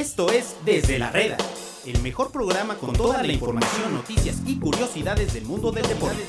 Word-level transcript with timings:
Esto 0.00 0.32
es 0.32 0.56
Desde 0.64 0.98
la 0.98 1.10
Reda, 1.10 1.36
el 1.84 2.00
mejor 2.00 2.32
programa 2.32 2.74
con 2.76 2.94
toda 2.94 3.22
la 3.22 3.30
información, 3.34 3.92
noticias 3.92 4.42
y 4.46 4.58
curiosidades 4.58 5.34
del 5.34 5.44
mundo 5.44 5.70
del 5.72 5.86
deporte. 5.86 6.22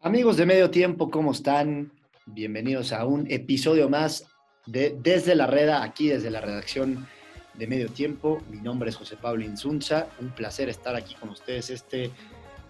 Amigos 0.00 0.38
de 0.38 0.46
Medio 0.46 0.70
Tiempo, 0.70 1.10
¿cómo 1.10 1.32
están? 1.32 1.92
Bienvenidos 2.24 2.94
a 2.94 3.04
un 3.04 3.30
episodio 3.30 3.90
más 3.90 4.24
de 4.64 4.96
Desde 5.02 5.34
la 5.34 5.46
Reda, 5.46 5.82
aquí 5.82 6.08
desde 6.08 6.30
la 6.30 6.40
redacción 6.40 7.06
de 7.52 7.66
Medio 7.66 7.90
Tiempo. 7.90 8.40
Mi 8.48 8.62
nombre 8.62 8.88
es 8.88 8.96
José 8.96 9.18
Pablo 9.18 9.44
Insunza. 9.44 10.06
Un 10.18 10.30
placer 10.30 10.70
estar 10.70 10.96
aquí 10.96 11.14
con 11.14 11.28
ustedes 11.28 11.68
este 11.68 12.10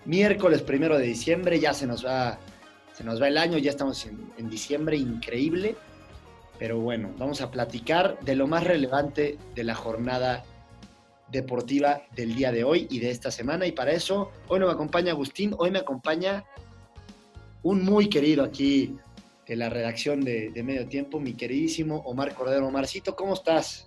miércoles 0.04 0.62
primero 0.62 0.98
de 0.98 1.06
diciembre. 1.06 1.60
Ya 1.60 1.74
se 1.74 1.86
nos 1.86 2.04
va, 2.04 2.40
se 2.98 3.04
nos 3.04 3.22
va 3.22 3.28
el 3.28 3.38
año, 3.38 3.58
ya 3.58 3.70
estamos 3.70 4.04
en, 4.06 4.18
en 4.38 4.50
diciembre, 4.50 4.96
increíble. 4.96 5.76
Pero 6.58 6.80
bueno, 6.80 7.14
vamos 7.16 7.40
a 7.40 7.48
platicar 7.48 8.18
de 8.22 8.34
lo 8.34 8.48
más 8.48 8.64
relevante 8.64 9.38
de 9.54 9.62
la 9.62 9.76
jornada 9.76 10.42
deportiva 11.30 12.02
del 12.16 12.34
día 12.34 12.50
de 12.50 12.64
hoy 12.64 12.88
y 12.90 12.98
de 12.98 13.12
esta 13.12 13.30
semana. 13.30 13.68
Y 13.68 13.72
para 13.72 13.92
eso, 13.92 14.32
hoy 14.48 14.58
no 14.58 14.66
me 14.66 14.72
acompaña 14.72 15.12
Agustín, 15.12 15.54
hoy 15.58 15.70
me 15.70 15.78
acompaña 15.78 16.44
un 17.62 17.84
muy 17.84 18.08
querido 18.08 18.42
aquí 18.42 18.96
de 19.46 19.54
la 19.54 19.68
redacción 19.68 20.24
de, 20.24 20.50
Medio 20.64 20.88
Tiempo, 20.88 21.20
mi 21.20 21.34
queridísimo 21.34 21.98
Omar 21.98 22.34
Cordero. 22.34 22.66
Omarcito, 22.66 23.14
¿cómo 23.14 23.34
estás? 23.34 23.86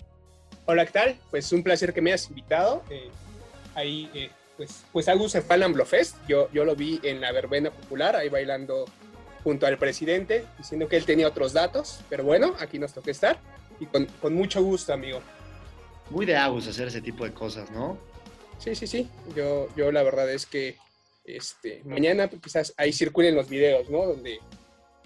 Hola, 0.66 0.86
¿qué 0.86 0.92
tal? 0.94 1.16
Pues 1.30 1.52
un 1.52 1.64
placer 1.64 1.94
que 1.94 2.02
me 2.02 2.12
hayas 2.12 2.30
invitado. 2.30 2.82
Eh, 2.90 3.10
ahí, 3.76 4.10
eh, 4.14 4.30
pues, 4.56 4.86
pues 4.94 5.10
Agus 5.10 5.34
se 5.34 5.42
fue 5.42 5.56
al 5.56 5.64
Amblofest. 5.64 6.16
Yo, 6.30 6.50
yo 6.54 6.64
lo 6.64 6.78
vi 6.78 7.02
en 7.04 7.20
la 7.20 7.34
verbena 7.34 7.72
popular, 7.72 8.16
ahí 8.16 8.30
bailando 8.30 8.86
junto 9.44 9.66
al 9.66 9.78
presidente, 9.78 10.46
diciendo 10.58 10.88
que 10.88 10.98
él 10.98 11.06
tenía 11.06 11.28
otros 11.28 11.54
datos. 11.54 12.02
Pero 12.10 12.24
bueno, 12.24 12.56
aquí 12.60 12.80
nos 12.80 12.94
toca 12.94 13.12
estar 13.12 13.40
y 13.80 13.86
con, 13.86 14.06
con 14.22 14.34
mucho 14.34 14.62
gusto, 14.64 14.94
amigo. 14.94 15.22
Muy 16.10 16.26
de 16.26 16.36
Agus 16.36 16.68
hacer 16.68 16.88
ese 16.88 17.02
tipo 17.02 17.24
de 17.24 17.34
cosas, 17.34 17.72
¿no? 17.72 17.98
Sí, 18.60 18.76
sí, 18.76 18.86
sí. 18.86 19.10
Yo, 19.36 19.68
yo 19.76 19.92
la 19.92 20.04
verdad 20.04 20.30
es 20.32 20.46
que 20.46 20.78
este, 21.26 21.82
mañana 21.86 22.30
quizás 22.30 22.74
ahí 22.78 22.94
circulen 22.94 23.36
los 23.36 23.50
videos, 23.50 23.90
¿no? 23.90 24.06
Donde, 24.06 24.40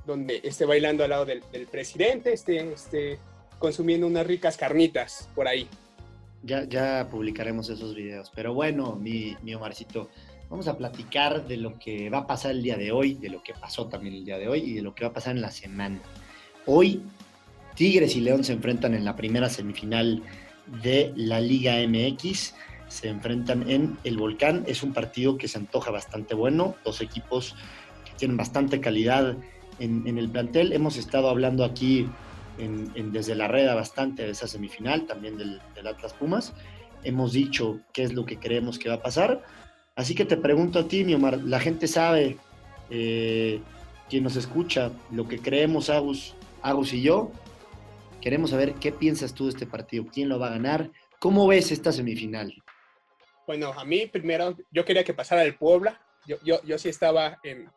donde 0.06 0.42
esté 0.44 0.66
bailando 0.66 1.04
al 1.04 1.12
lado 1.12 1.26
del, 1.26 1.44
del 1.52 1.68
presidente, 1.68 2.34
esté, 2.34 2.74
esté 2.74 3.20
consumiendo 3.60 4.08
unas 4.08 4.28
ricas 4.28 4.58
carnitas 4.58 5.30
por 5.36 5.48
ahí. 5.48 5.70
Ya, 6.44 6.64
ya 6.66 7.08
publicaremos 7.10 7.70
esos 7.70 7.96
videos. 7.96 8.32
Pero 8.36 8.54
bueno, 8.54 8.96
mi, 8.96 9.38
mi 9.42 9.56
Omarcito, 9.56 10.10
vamos 10.50 10.68
a 10.68 10.78
platicar 10.78 11.48
de 11.48 11.58
lo 11.58 11.78
que 11.80 12.10
va 12.10 12.20
a 12.20 12.28
pasar 12.28 12.52
el 12.52 12.62
día 12.62 12.78
de 12.78 12.92
hoy, 12.92 13.16
de 13.16 13.30
lo 13.30 13.42
que 13.44 13.54
pasó 13.54 13.88
también 13.88 14.16
el 14.16 14.26
día 14.26 14.38
de 14.38 14.48
hoy 14.48 14.60
y 14.60 14.74
de 14.74 14.82
lo 14.82 14.94
que 14.94 15.04
va 15.04 15.12
a 15.12 15.14
pasar 15.14 15.36
en 15.36 15.42
la 15.42 15.52
semana. 15.52 16.00
Hoy, 16.66 17.02
Tigres 17.76 18.16
y 18.16 18.22
León 18.22 18.44
se 18.44 18.54
enfrentan 18.54 18.94
en 18.94 19.06
la 19.06 19.16
primera 19.16 19.50
semifinal 19.50 20.24
de 20.82 21.12
la 21.16 21.40
Liga 21.40 21.76
MX. 21.88 22.54
Se 22.88 23.10
enfrentan 23.10 23.70
en 23.70 23.98
el 24.04 24.18
Volcán. 24.18 24.64
Es 24.68 24.84
un 24.84 24.94
partido 24.94 25.38
que 25.38 25.48
se 25.48 25.58
antoja 25.58 25.92
bastante 25.92 26.36
bueno. 26.36 26.76
Dos 26.84 27.02
equipos 27.02 27.56
que 28.06 28.12
tienen 28.18 28.38
bastante 28.38 28.80
calidad 28.80 29.36
en, 29.80 30.18
el 30.18 30.30
plantel. 30.30 30.74
Hemos 30.74 30.98
estado 30.98 31.30
hablando 31.30 31.66
aquí 31.66 32.08
desde 33.12 33.36
la 33.36 33.48
red 33.48 33.68
bastante 33.76 34.24
de 34.24 34.32
esa 34.32 34.48
semifinal, 34.48 35.06
también 35.06 35.38
del, 35.38 35.60
Atlas 35.88 36.14
Pumas. 36.14 36.54
Hemos 37.04 37.34
dicho 37.34 37.80
qué 37.94 38.04
es 38.04 38.14
lo 38.14 38.26
que 38.26 38.40
creemos 38.40 38.80
que 38.80 38.90
va 38.90 38.96
a 38.96 39.02
pasar. 39.02 39.44
Así 39.96 40.14
que 40.14 40.26
te 40.26 40.38
pregunto 40.38 40.80
a 40.80 40.88
ti, 40.88 41.04
mi 41.04 41.14
Omar, 41.14 41.40
la 41.40 41.60
gente 41.60 41.88
sabe, 41.88 42.38
eh, 42.90 43.62
quien 44.10 44.24
nos 44.24 44.36
escucha, 44.36 44.92
lo 45.12 45.28
que 45.28 45.40
creemos 45.40 45.90
Agus, 45.90 46.36
Agus 46.62 46.94
y 46.94 47.02
yo. 47.02 47.32
Queremos 48.22 48.50
saber 48.50 48.74
qué 48.74 48.92
piensas 48.92 49.34
tú 49.34 49.46
de 49.46 49.52
este 49.52 49.66
partido, 49.66 50.06
quién 50.12 50.30
lo 50.30 50.40
va 50.40 50.48
a 50.48 50.52
ganar, 50.52 50.90
cómo 51.20 51.48
ves 51.48 51.72
esta 51.72 51.92
semifinal. 51.92 52.54
Bueno, 53.48 53.72
a 53.78 53.86
mí 53.86 54.08
primero, 54.08 54.58
yo 54.72 54.84
quería 54.84 55.04
que 55.04 55.14
pasara 55.14 55.44
el 55.44 55.56
Puebla. 55.56 56.02
Yo, 56.26 56.38
yo, 56.44 56.62
yo 56.64 56.78
sí 56.80 56.90
estaba 56.90 57.40
en, 57.44 57.70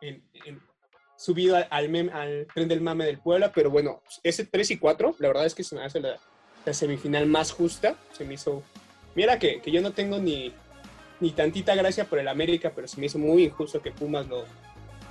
en, 0.00 0.22
en 0.46 0.60
subido 1.16 1.56
al, 1.56 1.66
al, 1.70 2.10
al, 2.10 2.46
tren 2.52 2.68
del 2.68 2.80
mame 2.80 3.04
del 3.04 3.18
Puebla, 3.18 3.52
pero 3.52 3.70
bueno, 3.70 4.02
ese 4.22 4.44
3 4.44 4.72
y 4.72 4.78
4, 4.78 5.16
la 5.18 5.28
verdad 5.28 5.46
es 5.46 5.54
que 5.54 5.62
se 5.62 5.76
me 5.76 5.84
hace 5.84 6.00
la, 6.00 6.18
la 6.64 6.74
semifinal 6.74 7.26
más 7.26 7.52
justa. 7.52 7.96
Se 8.12 8.24
me 8.24 8.34
hizo. 8.34 8.62
Mira 9.14 9.38
que, 9.38 9.60
que, 9.60 9.70
yo 9.70 9.80
no 9.80 9.92
tengo 9.92 10.18
ni, 10.18 10.52
ni 11.20 11.30
tantita 11.30 11.74
gracia 11.74 12.04
por 12.04 12.18
el 12.18 12.28
América, 12.28 12.72
pero 12.74 12.88
se 12.88 13.00
me 13.00 13.06
hizo 13.06 13.18
muy 13.18 13.44
injusto 13.44 13.80
que 13.80 13.90
Pumas 13.90 14.26
lo, 14.26 14.44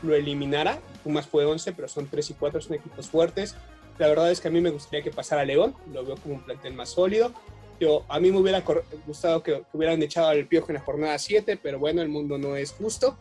lo 0.03 0.15
eliminara. 0.15 0.79
Pumas 1.03 1.27
fue 1.27 1.45
11, 1.45 1.73
pero 1.73 1.87
son 1.87 2.07
3 2.07 2.29
y 2.29 2.33
4, 2.33 2.61
son 2.61 2.75
equipos 2.75 3.09
fuertes. 3.09 3.55
La 3.97 4.07
verdad 4.07 4.31
es 4.31 4.41
que 4.41 4.47
a 4.47 4.51
mí 4.51 4.61
me 4.61 4.69
gustaría 4.69 5.03
que 5.03 5.11
pasara 5.11 5.45
León, 5.45 5.75
lo 5.91 6.03
veo 6.05 6.17
como 6.17 6.35
un 6.35 6.41
plantel 6.41 6.73
más 6.73 6.89
sólido. 6.89 7.31
Yo, 7.79 8.05
a 8.07 8.19
mí 8.19 8.31
me 8.31 8.37
hubiera 8.37 8.63
gustado 9.05 9.43
que, 9.43 9.53
que 9.53 9.77
hubieran 9.77 10.01
echado 10.01 10.27
al 10.27 10.47
Piojo 10.47 10.69
en 10.69 10.75
la 10.75 10.81
jornada 10.81 11.17
7, 11.17 11.57
pero 11.61 11.79
bueno, 11.79 12.01
el 12.01 12.09
mundo 12.09 12.37
no 12.37 12.55
es 12.55 12.71
justo. 12.71 13.17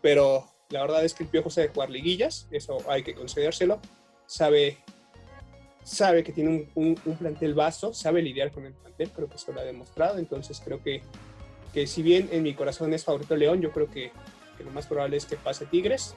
Pero 0.00 0.46
la 0.70 0.80
verdad 0.80 1.04
es 1.04 1.14
que 1.14 1.24
el 1.24 1.28
Piojo 1.28 1.50
sabe 1.50 1.68
jugar 1.68 1.90
liguillas, 1.90 2.48
eso 2.50 2.78
hay 2.88 3.02
que 3.02 3.14
concedérselo. 3.14 3.80
Sabe, 4.26 4.78
sabe 5.84 6.24
que 6.24 6.32
tiene 6.32 6.50
un, 6.50 6.68
un, 6.74 7.00
un, 7.04 7.16
plantel 7.16 7.54
vasto, 7.54 7.92
sabe 7.92 8.22
lidiar 8.22 8.50
con 8.50 8.64
el 8.64 8.72
plantel, 8.72 9.10
creo 9.10 9.28
que 9.28 9.36
eso 9.36 9.52
lo 9.52 9.60
ha 9.60 9.64
demostrado. 9.64 10.18
Entonces 10.18 10.60
creo 10.64 10.82
que, 10.82 11.02
que 11.72 11.86
si 11.86 12.02
bien 12.02 12.28
en 12.32 12.42
mi 12.42 12.54
corazón 12.54 12.92
es 12.92 13.04
favorito 13.04 13.36
León, 13.36 13.60
yo 13.60 13.72
creo 13.72 13.90
que, 13.90 14.12
que, 14.56 14.64
lo 14.64 14.70
más 14.70 14.86
probable 14.86 15.16
es 15.16 15.26
que 15.26 15.36
pase 15.36 15.66
Tigres 15.66 16.14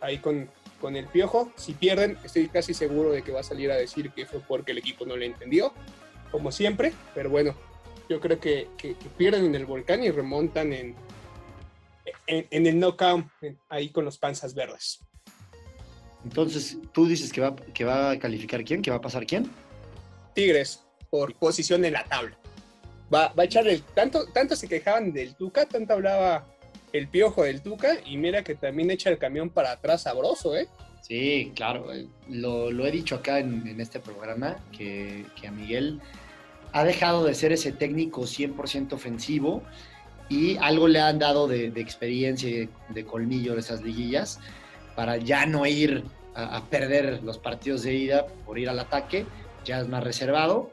ahí 0.00 0.18
con, 0.18 0.50
con 0.80 0.96
el 0.96 1.06
Piojo. 1.06 1.52
Si 1.56 1.72
pierden, 1.72 2.18
estoy 2.24 2.48
casi 2.48 2.74
seguro 2.74 3.10
de 3.10 3.22
que 3.22 3.32
va 3.32 3.40
a 3.40 3.44
salir 3.44 3.70
a 3.70 3.76
decir 3.76 4.10
que 4.10 4.26
fue 4.26 4.40
porque 4.40 4.72
el 4.72 4.78
equipo 4.78 5.06
no 5.06 5.16
le 5.16 5.26
entendió, 5.26 5.72
como 6.30 6.52
siempre. 6.52 6.92
Pero 7.14 7.30
bueno, 7.30 7.54
yo 8.08 8.20
creo 8.20 8.40
que, 8.40 8.68
que 8.76 8.94
pierden 9.16 9.44
en 9.44 9.54
el 9.54 9.66
volcán 9.66 10.02
y 10.02 10.10
remontan 10.10 10.72
en, 10.72 10.94
en, 12.26 12.46
en, 12.50 12.66
el 12.66 12.78
knockout, 12.78 13.26
ahí 13.68 13.90
con 13.90 14.04
los 14.04 14.18
panzas 14.18 14.54
verdes. 14.54 15.00
Entonces, 16.24 16.78
tú 16.92 17.06
dices 17.06 17.32
que 17.32 17.40
va, 17.40 17.54
que 17.56 17.84
va 17.84 18.10
a 18.10 18.18
calificar 18.18 18.64
quién, 18.64 18.82
que 18.82 18.90
va 18.90 18.96
a 18.96 19.00
pasar 19.00 19.26
quién? 19.26 19.50
Tigres, 20.34 20.84
por 21.10 21.34
posición 21.34 21.84
en 21.84 21.94
la 21.94 22.04
tabla. 22.04 22.36
Va, 23.12 23.32
va 23.38 23.42
a 23.42 23.46
echar 23.46 23.66
el. 23.66 23.82
Tanto, 23.82 24.26
tanto 24.26 24.56
se 24.56 24.68
quejaban 24.68 25.12
del 25.12 25.34
Tuca, 25.34 25.66
tanto 25.66 25.94
hablaba 25.94 26.46
el 26.92 27.08
piojo 27.08 27.44
del 27.44 27.62
Tuca, 27.62 27.96
y 28.04 28.16
mira 28.16 28.42
que 28.42 28.54
también 28.54 28.90
echa 28.90 29.10
el 29.10 29.18
camión 29.18 29.50
para 29.50 29.72
atrás 29.72 30.02
sabroso, 30.02 30.56
¿eh? 30.56 30.68
Sí, 31.02 31.52
claro. 31.54 31.86
Lo, 32.28 32.70
lo 32.70 32.86
he 32.86 32.90
dicho 32.90 33.16
acá 33.16 33.38
en, 33.38 33.66
en 33.66 33.80
este 33.80 34.00
programa, 34.00 34.56
que, 34.76 35.24
que, 35.40 35.48
a 35.48 35.50
Miguel 35.50 36.00
ha 36.72 36.84
dejado 36.84 37.24
de 37.24 37.34
ser 37.34 37.52
ese 37.52 37.72
técnico 37.72 38.22
100% 38.22 38.92
ofensivo 38.92 39.62
y 40.28 40.58
algo 40.58 40.86
le 40.86 41.00
han 41.00 41.18
dado 41.18 41.48
de, 41.48 41.70
de 41.70 41.80
experiencia 41.80 42.48
y 42.48 42.52
de, 42.52 42.68
de, 42.90 43.04
colmillo 43.06 43.54
de 43.54 43.60
esas 43.60 43.82
liguillas 43.82 44.38
para 44.94 45.16
ya 45.16 45.46
no 45.46 45.64
ir 45.64 46.04
a, 46.34 46.56
a, 46.58 46.64
perder 46.66 47.22
los 47.22 47.38
partidos 47.38 47.84
de 47.84 47.94
ida 47.94 48.26
por 48.44 48.58
ir 48.58 48.68
al 48.68 48.78
ataque, 48.78 49.24
ya 49.64 49.80
es 49.80 49.88
más 49.88 50.04
reservado 50.04 50.70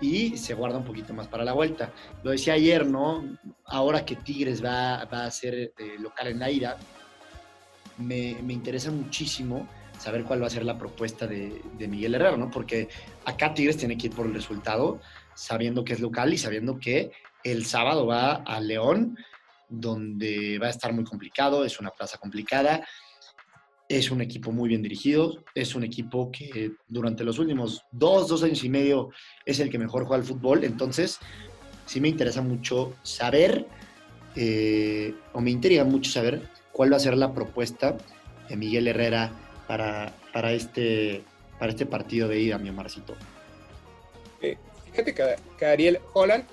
y 0.00 0.36
se 0.36 0.54
guarda 0.54 0.78
un 0.78 0.84
poquito 0.84 1.14
más 1.14 1.28
para 1.28 1.44
la 1.44 1.52
vuelta. 1.52 1.92
Lo 2.22 2.30
decía 2.30 2.54
ayer, 2.54 2.86
¿no? 2.86 3.24
Ahora 3.66 4.04
que 4.04 4.16
Tigres 4.16 4.64
va, 4.64 5.02
a 5.02 5.30
ser 5.30 5.54
eh, 5.54 5.72
local 5.98 6.28
en 6.28 6.38
la 6.38 6.50
ida, 6.50 6.76
me, 7.98 8.36
me, 8.42 8.52
interesa 8.52 8.90
muchísimo 8.90 9.68
saber 9.98 10.24
cuál 10.24 10.42
va 10.42 10.48
a 10.48 10.50
ser 10.50 10.64
la 10.64 10.76
propuesta 10.76 11.26
de, 11.26 11.62
de 11.78 11.88
Miguel 11.88 12.14
Herrera, 12.14 12.36
¿no? 12.36 12.50
Porque 12.50 12.88
acá 13.24 13.54
Tigres 13.54 13.76
tiene 13.76 13.96
que 13.96 14.08
ir 14.08 14.14
por 14.14 14.26
el 14.26 14.34
resultado, 14.34 15.00
sabiendo 15.34 15.84
que 15.84 15.92
es 15.92 16.00
local 16.00 16.32
y 16.34 16.38
sabiendo 16.38 16.78
que 16.78 17.12
el 17.44 17.64
sábado 17.66 18.06
va 18.06 18.34
a 18.34 18.60
León, 18.60 19.16
donde 19.68 20.58
va 20.58 20.66
a 20.66 20.70
estar 20.70 20.92
muy 20.92 21.04
complicado, 21.04 21.64
es 21.64 21.78
una 21.78 21.90
plaza 21.90 22.18
complicada, 22.18 22.86
es 23.88 24.10
un 24.10 24.20
equipo 24.20 24.52
muy 24.52 24.68
bien 24.68 24.82
dirigido, 24.82 25.44
es 25.54 25.74
un 25.74 25.84
equipo 25.84 26.30
que 26.30 26.72
durante 26.88 27.24
los 27.24 27.38
últimos 27.38 27.84
dos, 27.92 28.28
dos 28.28 28.42
años 28.42 28.64
y 28.64 28.68
medio 28.68 29.10
es 29.44 29.60
el 29.60 29.70
que 29.70 29.78
mejor 29.78 30.04
juega 30.04 30.22
al 30.22 30.26
fútbol, 30.26 30.64
entonces 30.64 31.18
sí 31.86 32.00
me 32.00 32.08
interesa 32.08 32.42
mucho 32.42 32.94
saber, 33.02 33.66
eh, 34.36 35.14
o 35.32 35.40
me 35.40 35.50
intriga 35.50 35.84
mucho 35.84 36.10
saber 36.10 36.48
cuál 36.72 36.92
va 36.92 36.96
a 36.96 37.00
ser 37.00 37.16
la 37.16 37.34
propuesta 37.34 37.96
de 38.48 38.56
Miguel 38.56 38.88
Herrera 38.88 39.32
para, 39.68 40.14
para, 40.32 40.52
este, 40.52 41.22
para 41.58 41.70
este 41.72 41.86
partido 41.86 42.28
de 42.28 42.40
ida, 42.40 42.58
mi 42.58 42.70
Omarcito. 42.70 43.14
Eh, 44.40 44.56
fíjate 44.90 45.14
que, 45.14 45.36
que 45.58 45.66
Ariel 45.66 45.98
Holland 46.14 46.44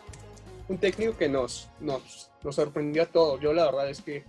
un 0.72 0.78
técnico 0.78 1.18
que 1.18 1.28
nos, 1.28 1.70
nos, 1.80 2.32
nos, 2.44 2.56
sorprendió 2.56 3.04
a 3.04 3.06
todos. 3.06 3.42
Yo 3.42 3.54
la 3.54 3.66
verdad 3.66 3.90
es 3.90 4.02
que 4.02 4.24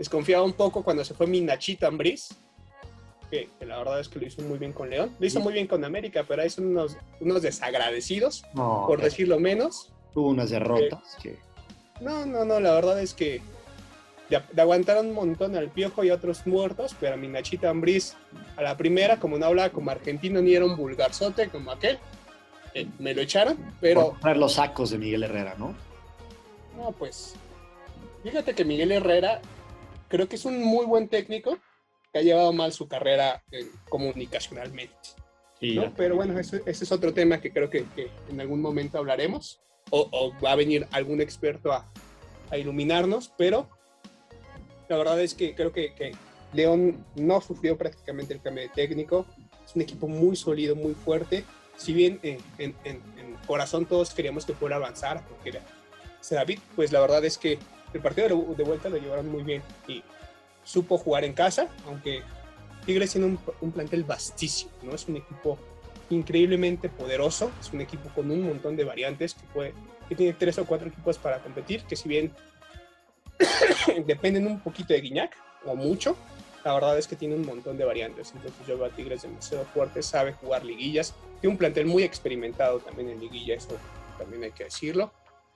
desconfiaba 0.00 0.42
un 0.42 0.54
poco 0.54 0.82
cuando 0.82 1.04
se 1.04 1.12
fue 1.12 1.26
mi 1.26 1.42
Nachito 1.42 1.86
Ambriz, 1.86 2.30
que, 3.30 3.50
que, 3.58 3.66
la 3.66 3.76
verdad 3.76 4.00
es 4.00 4.08
que 4.08 4.18
lo 4.18 4.26
hizo 4.26 4.40
muy 4.40 4.56
bien 4.56 4.72
con 4.72 4.88
León. 4.88 5.14
Lo 5.18 5.26
hizo 5.26 5.40
muy 5.40 5.52
bien 5.52 5.66
con 5.66 5.84
América, 5.84 6.24
pero 6.26 6.40
ahí 6.40 6.48
son 6.48 6.68
unos, 6.68 6.96
unos 7.20 7.42
desagradecidos, 7.42 8.42
no, 8.54 8.84
por 8.86 9.02
decirlo 9.02 9.38
menos. 9.38 9.92
Tuvo 10.14 10.30
unas 10.30 10.48
derrotas. 10.48 11.16
Eh, 11.18 11.22
que... 11.22 11.38
No, 12.02 12.24
no, 12.24 12.46
no, 12.46 12.60
la 12.60 12.72
verdad 12.72 12.98
es 12.98 13.12
que 13.12 13.42
de, 14.30 14.62
aguantar 14.62 14.98
un 14.98 15.12
montón 15.12 15.54
al 15.54 15.68
piojo 15.68 16.02
y 16.02 16.08
a 16.08 16.14
otros 16.14 16.46
muertos, 16.46 16.96
pero 16.98 17.14
a 17.14 17.16
mi 17.18 17.28
Nachito 17.28 17.68
Ambriz, 17.68 18.16
a 18.56 18.62
la 18.62 18.78
primera, 18.78 19.18
como 19.18 19.36
no 19.36 19.44
hablaba 19.44 19.68
como 19.68 19.90
argentino 19.90 20.40
ni 20.40 20.54
era 20.54 20.64
un 20.64 20.78
vulgarzote 20.78 21.50
como 21.50 21.72
aquel, 21.72 21.98
eh, 22.72 22.88
me 22.98 23.12
lo 23.12 23.20
echaron, 23.20 23.58
pero... 23.82 24.16
Por 24.18 24.38
los 24.38 24.54
sacos 24.54 24.88
de 24.88 24.96
Miguel 24.96 25.24
Herrera, 25.24 25.56
¿no? 25.58 25.74
No, 26.78 26.90
pues, 26.92 27.34
fíjate 28.22 28.54
que 28.54 28.64
Miguel 28.64 28.92
Herrera 28.92 29.42
creo 30.10 30.28
que 30.28 30.36
es 30.36 30.44
un 30.44 30.62
muy 30.62 30.84
buen 30.84 31.08
técnico 31.08 31.56
que 32.12 32.18
ha 32.18 32.22
llevado 32.22 32.52
mal 32.52 32.72
su 32.72 32.88
carrera 32.88 33.42
eh, 33.50 33.66
comunicacionalmente. 33.88 34.94
Pero 35.96 36.16
bueno, 36.16 36.38
ese, 36.38 36.62
es 36.66 36.92
otro 36.92 37.14
tema 37.14 37.40
que 37.40 37.52
creo 37.52 37.70
que, 37.70 37.84
en 38.28 38.40
algún 38.40 38.60
momento 38.60 38.98
hablaremos, 38.98 39.60
o, 39.90 40.32
va 40.44 40.52
a 40.52 40.56
venir 40.56 40.86
algún 40.90 41.20
experto 41.20 41.72
a, 41.72 41.90
a 42.50 42.56
iluminarnos, 42.56 43.32
pero 43.36 43.68
la 44.88 44.96
verdad 44.96 45.20
es 45.20 45.34
que 45.34 45.54
creo 45.54 45.72
que, 45.72 46.14
León 46.52 47.06
no 47.14 47.40
sufrió 47.40 47.78
prácticamente 47.78 48.34
el 48.34 48.40
cambio 48.40 48.64
de 48.64 48.70
técnico. 48.70 49.24
Es 49.64 49.76
un 49.76 49.82
equipo 49.82 50.08
muy 50.08 50.34
sólido, 50.34 50.74
muy 50.74 50.94
fuerte. 50.94 51.44
Si 51.76 51.92
bien 51.92 52.18
en, 52.22 52.74
corazón 53.46 53.86
todos 53.86 54.12
queríamos 54.12 54.44
que 54.44 54.52
fuera 54.52 54.74
avanzar, 54.74 55.24
porque 55.28 55.50
era 55.50 55.62
David, 56.28 56.58
pues 56.74 56.90
la 56.90 57.00
verdad 57.00 57.24
es 57.24 57.38
que 57.38 57.58
el 57.92 58.00
partido 58.00 58.28
de, 58.28 58.64
vuelta 58.64 58.88
lo 58.88 58.96
llevaron 58.96 59.30
muy 59.30 59.42
bien 59.42 59.62
y 59.88 60.02
supo 60.64 60.98
jugar 60.98 61.24
en 61.24 61.32
casa, 61.32 61.68
aunque 61.86 62.22
Tigres 62.86 63.12
tiene 63.12 63.38
un, 63.60 63.72
plantel 63.72 64.04
vastísimo, 64.04 64.70
¿no? 64.82 64.94
Es 64.94 65.06
un 65.08 65.16
equipo 65.16 65.58
increíblemente 66.10 66.88
poderoso, 66.88 67.50
es 67.60 67.72
un 67.72 67.80
equipo 67.80 68.08
con 68.10 68.30
un 68.30 68.42
montón 68.42 68.76
de 68.76 68.84
variantes 68.84 69.34
que, 69.34 69.46
puede, 69.52 69.74
que 70.08 70.14
tiene 70.14 70.32
tres 70.32 70.58
o 70.58 70.64
cuatro 70.64 70.88
equipos 70.88 71.18
para 71.18 71.38
competir, 71.38 71.82
que 71.84 71.96
si 71.96 72.08
bien 72.08 72.32
dependen 74.06 74.46
un 74.46 74.60
poquito 74.60 74.92
de 74.92 75.00
Guiñac 75.00 75.36
o 75.64 75.74
mucho. 75.74 76.16
La 76.64 76.74
verdad 76.74 76.98
es 76.98 77.08
que 77.08 77.16
tiene 77.16 77.34
un 77.36 77.46
montón 77.46 77.78
de 77.78 77.84
variantes. 77.84 78.32
Entonces 78.34 78.66
yo 78.66 78.76
veo 78.76 78.86
a 78.86 78.90
Tigres 78.90 79.22
demasiado 79.22 79.64
fuerte, 79.64 80.02
sabe 80.02 80.34
jugar 80.34 80.64
liguillas. 80.64 81.14
Tiene 81.40 81.52
un 81.52 81.58
plantel 81.58 81.86
muy 81.86 82.02
experimentado 82.02 82.80
también 82.80 83.08
en 83.08 83.20
liguilla, 83.20 83.54
eso 83.54 83.78
también 84.18 84.44
hay 84.44 84.52
que 84.52 84.64
decirlo. 84.64 85.10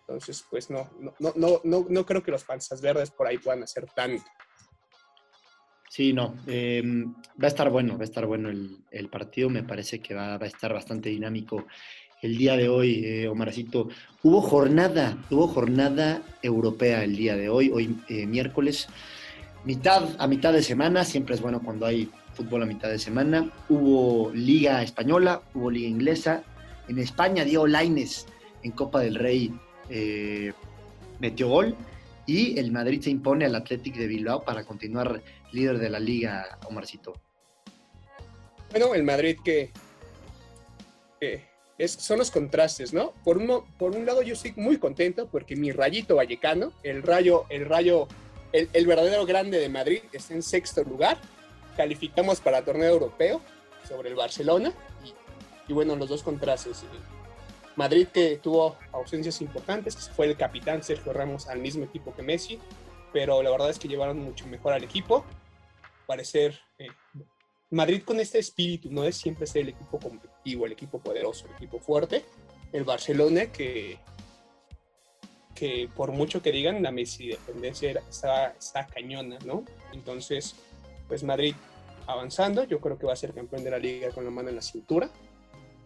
Entonces, 0.07 0.45
pues 0.51 0.71
no, 0.71 0.91
no, 1.01 1.33
no, 1.35 1.61
no, 1.65 1.87
no 1.89 2.07
creo 2.07 2.23
que 2.23 2.31
los 2.31 2.45
panzas 2.45 2.83
verdes 2.83 3.11
por 3.11 3.27
ahí 3.27 3.39
puedan 3.39 3.63
hacer 3.63 3.87
tanto. 3.95 4.25
Sí, 5.89 6.13
no. 6.13 6.35
Em, 6.47 7.15
va 7.41 7.45
a 7.45 7.47
estar 7.47 7.71
bueno, 7.71 7.97
va 7.97 8.03
a 8.03 8.05
estar 8.05 8.27
bueno 8.27 8.51
el, 8.51 9.09
partido. 9.09 9.49
Me 9.49 9.63
parece 9.63 10.01
que 10.01 10.13
va, 10.13 10.35
a 10.35 10.47
estar 10.47 10.73
bastante 10.73 11.09
dinámico 11.09 11.67
el 12.21 12.37
día 12.37 12.57
de 12.57 12.69
hoy, 12.69 13.05
eh, 13.05 13.29
Omarcito. 13.29 13.89
Hubo 14.23 14.43
jornada, 14.43 15.17
hubo 15.31 15.47
jornada 15.47 16.21
europea 16.43 17.05
el 17.05 17.17
día 17.17 17.37
de 17.37 17.49
hoy, 17.49 17.71
hoy 17.73 17.97
eh, 18.09 18.27
miércoles, 18.27 18.89
mitad 19.65 20.09
a 20.19 20.27
mitad 20.27 20.53
de 20.53 20.63
semana, 20.63 21.05
siempre 21.05 21.37
es 21.37 21.41
bueno 21.41 21.63
cuando 21.63 21.87
hay 21.87 22.11
fútbol 22.35 22.65
a 22.65 22.67
mitad 22.67 22.89
de 22.89 22.99
semana. 22.99 23.51
Hubo 23.69 24.33
Liga 24.35 24.83
Española, 24.83 25.43
hubo 25.55 25.71
Liga 25.71 25.89
Inglesa. 25.89 26.43
En 26.89 26.99
España, 26.99 27.45
Diego 27.45 27.67
Laines 27.67 28.27
en 28.65 28.73
Copa 28.73 29.01
del 29.01 29.15
Rey 29.15 29.55
eh, 29.91 30.53
metió 31.21 31.49
gol. 31.49 31.75
Y 32.27 32.59
el 32.59 32.73
Madrid 32.73 33.03
se 33.03 33.11
impone 33.11 33.45
al 33.45 33.55
Athletic 33.55 33.97
de 33.97 34.07
Bilbao 34.07 34.45
para 34.45 34.65
continuar 34.65 35.23
líder 35.53 35.79
de 35.79 35.91
la 35.91 36.01
liga, 36.01 36.59
Omarcito. 36.67 37.13
Bueno, 38.71 38.95
el 38.95 39.03
Madrid 39.03 39.37
que, 39.45 39.71
que 41.21 41.55
son 41.87 42.19
los 42.19 42.31
contrastes, 42.31 42.93
¿no? 42.93 43.13
Por, 43.25 43.39
uno, 43.39 43.67
por 43.79 43.97
un 43.97 44.07
lado 44.07 44.23
yo 44.23 44.35
estoy 44.35 44.53
muy 44.57 44.79
contento 44.79 45.27
porque 45.27 45.57
mi 45.57 45.73
rayito 45.73 46.17
vallecano, 46.17 46.73
el 46.83 47.03
rayo, 47.03 47.47
el 47.49 47.67
rayo, 47.67 48.07
el, 48.53 48.87
verdadero 48.87 49.27
grande 49.27 49.59
de 49.59 49.69
Madrid, 49.69 50.01
está 50.13 50.35
en 50.35 50.43
sexto 50.43 50.85
lugar. 50.85 51.19
Calificamos 51.77 52.41
para 52.41 52.65
torneo 52.65 52.93
europeo 52.93 53.41
sobre 53.89 54.11
el 54.11 54.15
Barcelona 54.15 54.73
y, 55.69 55.73
bueno, 55.73 55.97
los 55.97 56.09
dos 56.09 56.23
contrastes. 56.23 56.85
Madrid 57.77 58.09
que 58.09 58.39
tuvo 58.43 58.77
ausencias 58.93 59.41
importantes, 59.41 60.11
fue 60.11 60.27
el 60.27 60.37
capitán 60.37 60.83
Sergio 60.83 61.13
Ramos 61.13 61.49
al 61.49 61.59
mismo 61.59 61.85
equipo 61.85 62.15
que 62.15 62.23
Messi, 62.23 62.59
pero 63.13 63.43
la 63.43 63.51
verdad 63.51 63.71
es 63.71 63.79
que 63.79 63.89
llevaron 63.89 64.19
mucho 64.19 64.47
mejor 64.47 64.73
al 64.73 64.85
equipo. 64.85 65.25
Parecer 66.07 66.59
eh, 66.79 66.89
Madrid 67.71 68.03
con 68.05 68.21
este 68.21 68.39
espíritu, 68.39 68.91
no 68.91 69.05
es 69.05 69.17
siempre 69.17 69.47
ser 69.47 69.63
el 69.63 69.71
equipo 69.71 69.99
competitivo, 69.99 70.67
el 70.67 70.73
equipo 70.73 70.99
poderoso, 71.01 71.47
el 71.47 71.55
equipo 71.55 71.81
fuerte. 71.81 72.25
El 72.73 72.85
Barcelona 72.85 73.47
que, 73.47 73.99
que 75.55 75.89
por 75.95 76.13
mucho 76.13 76.43
que 76.43 76.53
digan, 76.53 76.83
la 76.83 76.91
Messi 76.91 77.29
dependencia 77.29 77.91
está, 78.09 78.49
está 78.59 78.87
cañona, 78.87 79.39
¿no? 79.45 79.65
Entonces, 79.93 80.57
pues 81.09 81.23
Madrid 81.23 81.55
avanzando, 82.07 82.65
yo 82.65 82.81
creo 82.81 82.99
que 82.99 83.07
va 83.07 83.13
a 83.13 83.17
ser 83.17 83.33
campeón 83.33 83.65
de 83.65 83.71
la 83.71 83.79
liga 83.79 84.11
con 84.11 84.25
la 84.25 84.31
mano 84.31 84.49
en 84.49 84.57
la 84.57 84.63
cintura. 84.63 85.11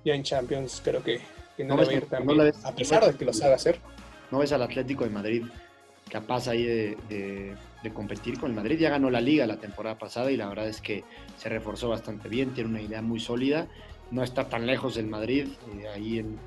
Ya 0.04 0.14
en 0.14 0.22
Champions 0.22 0.80
creo 0.82 1.02
que, 1.02 1.20
no, 1.64 1.76
va 1.76 1.82
a 2.64 2.72
pesar 2.72 3.04
de 3.04 3.16
que 3.16 3.24
lo 3.24 3.32
sabe 3.32 3.54
hacer. 3.54 3.78
¿No 4.30 4.38
ves 4.38 4.52
al 4.52 4.62
Atlético 4.62 5.04
de 5.04 5.10
Madrid 5.10 5.44
capaz 6.10 6.48
ahí 6.48 6.64
de 6.64 7.56
de 7.82 7.92
competir 7.92 8.38
con 8.38 8.50
el 8.50 8.56
Madrid. 8.56 8.78
Ya 8.78 8.90
ganó 8.90 9.10
la 9.10 9.20
liga 9.20 9.46
la 9.46 9.58
temporada 9.58 9.98
pasada 9.98 10.30
y 10.30 10.36
la 10.36 10.48
verdad 10.48 10.68
es 10.68 10.80
que 10.80 11.04
se 11.36 11.48
reforzó 11.48 11.88
bastante 11.88 12.28
bien, 12.28 12.54
tiene 12.54 12.70
una 12.70 12.80
idea 12.80 13.02
muy 13.02 13.20
sólida, 13.20 13.68
no 14.10 14.22
está 14.22 14.48
tan 14.48 14.66
lejos 14.66 14.94
del 14.94 15.06
Madrid, 15.06 15.48
eh, 15.76 15.88
ahí 15.88 16.18
en, 16.18 16.38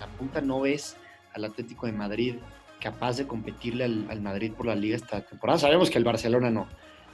la 0.00 0.06
punta 0.06 0.40
no 0.40 0.60
ves 0.60 0.96
al 1.34 1.44
Atlético 1.44 1.86
de 1.86 1.92
Madrid 1.92 2.36
capaz 2.80 3.16
de 3.16 3.26
competirle 3.26 3.84
al, 3.84 4.20
Madrid 4.20 4.52
por 4.52 4.66
la 4.66 4.76
liga 4.76 4.96
esta 4.96 5.20
temporada. 5.22 5.58
Sabemos 5.58 5.90
que 5.90 5.98
el 5.98 6.04
Barcelona 6.04 6.50
no, 6.50 6.68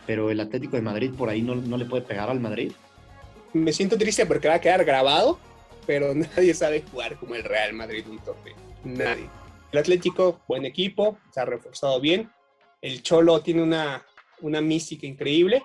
pero 0.06 0.30
el 0.30 0.40
Atlético 0.40 0.76
de 0.76 0.82
Madrid 0.82 1.10
por 1.16 1.30
ahí 1.30 1.40
no, 1.40 1.54
no 1.54 1.76
le 1.78 1.86
puede 1.86 2.02
pegar 2.02 2.28
al 2.28 2.40
Madrid. 2.40 2.72
Me 3.54 3.72
siento 3.72 3.96
triste 3.96 4.26
porque 4.26 4.48
va 4.48 4.54
a 4.54 4.60
quedar 4.60 4.84
grabado, 4.84 5.38
pero 5.86 6.14
nadie 6.14 6.54
sabe 6.54 6.82
jugar 6.82 7.18
como 7.18 7.34
el 7.34 7.44
Real 7.44 7.72
Madrid 7.72 8.04
un 8.08 8.18
torneo. 8.18 8.56
Nadie. 8.84 9.28
El 9.72 9.78
Atlético, 9.78 10.40
buen 10.46 10.64
equipo, 10.64 11.18
se 11.32 11.40
ha 11.40 11.44
reforzado 11.44 12.00
bien, 12.00 12.30
el 12.80 13.02
Cholo 13.02 13.40
tiene 13.42 13.62
una, 13.62 14.04
una 14.40 14.60
mística 14.60 15.06
increíble, 15.06 15.64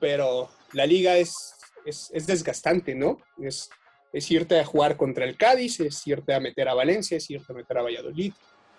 pero 0.00 0.50
la 0.72 0.86
liga 0.86 1.16
es, 1.16 1.54
es, 1.84 2.26
desgastante, 2.26 2.94
¿no? 2.94 3.18
Es, 3.40 3.70
es 4.12 4.30
irte 4.30 4.58
a 4.58 4.64
jugar 4.64 4.96
contra 4.96 5.24
el 5.24 5.36
Cádiz, 5.36 5.80
es 5.80 6.04
irte 6.06 6.34
a 6.34 6.40
meter 6.40 6.68
a 6.68 6.74
Valencia, 6.74 7.16
es 7.16 7.30
irte 7.30 7.52
a 7.52 7.56
meter 7.56 7.78
a 7.78 7.82
Valladolid, 7.82 8.32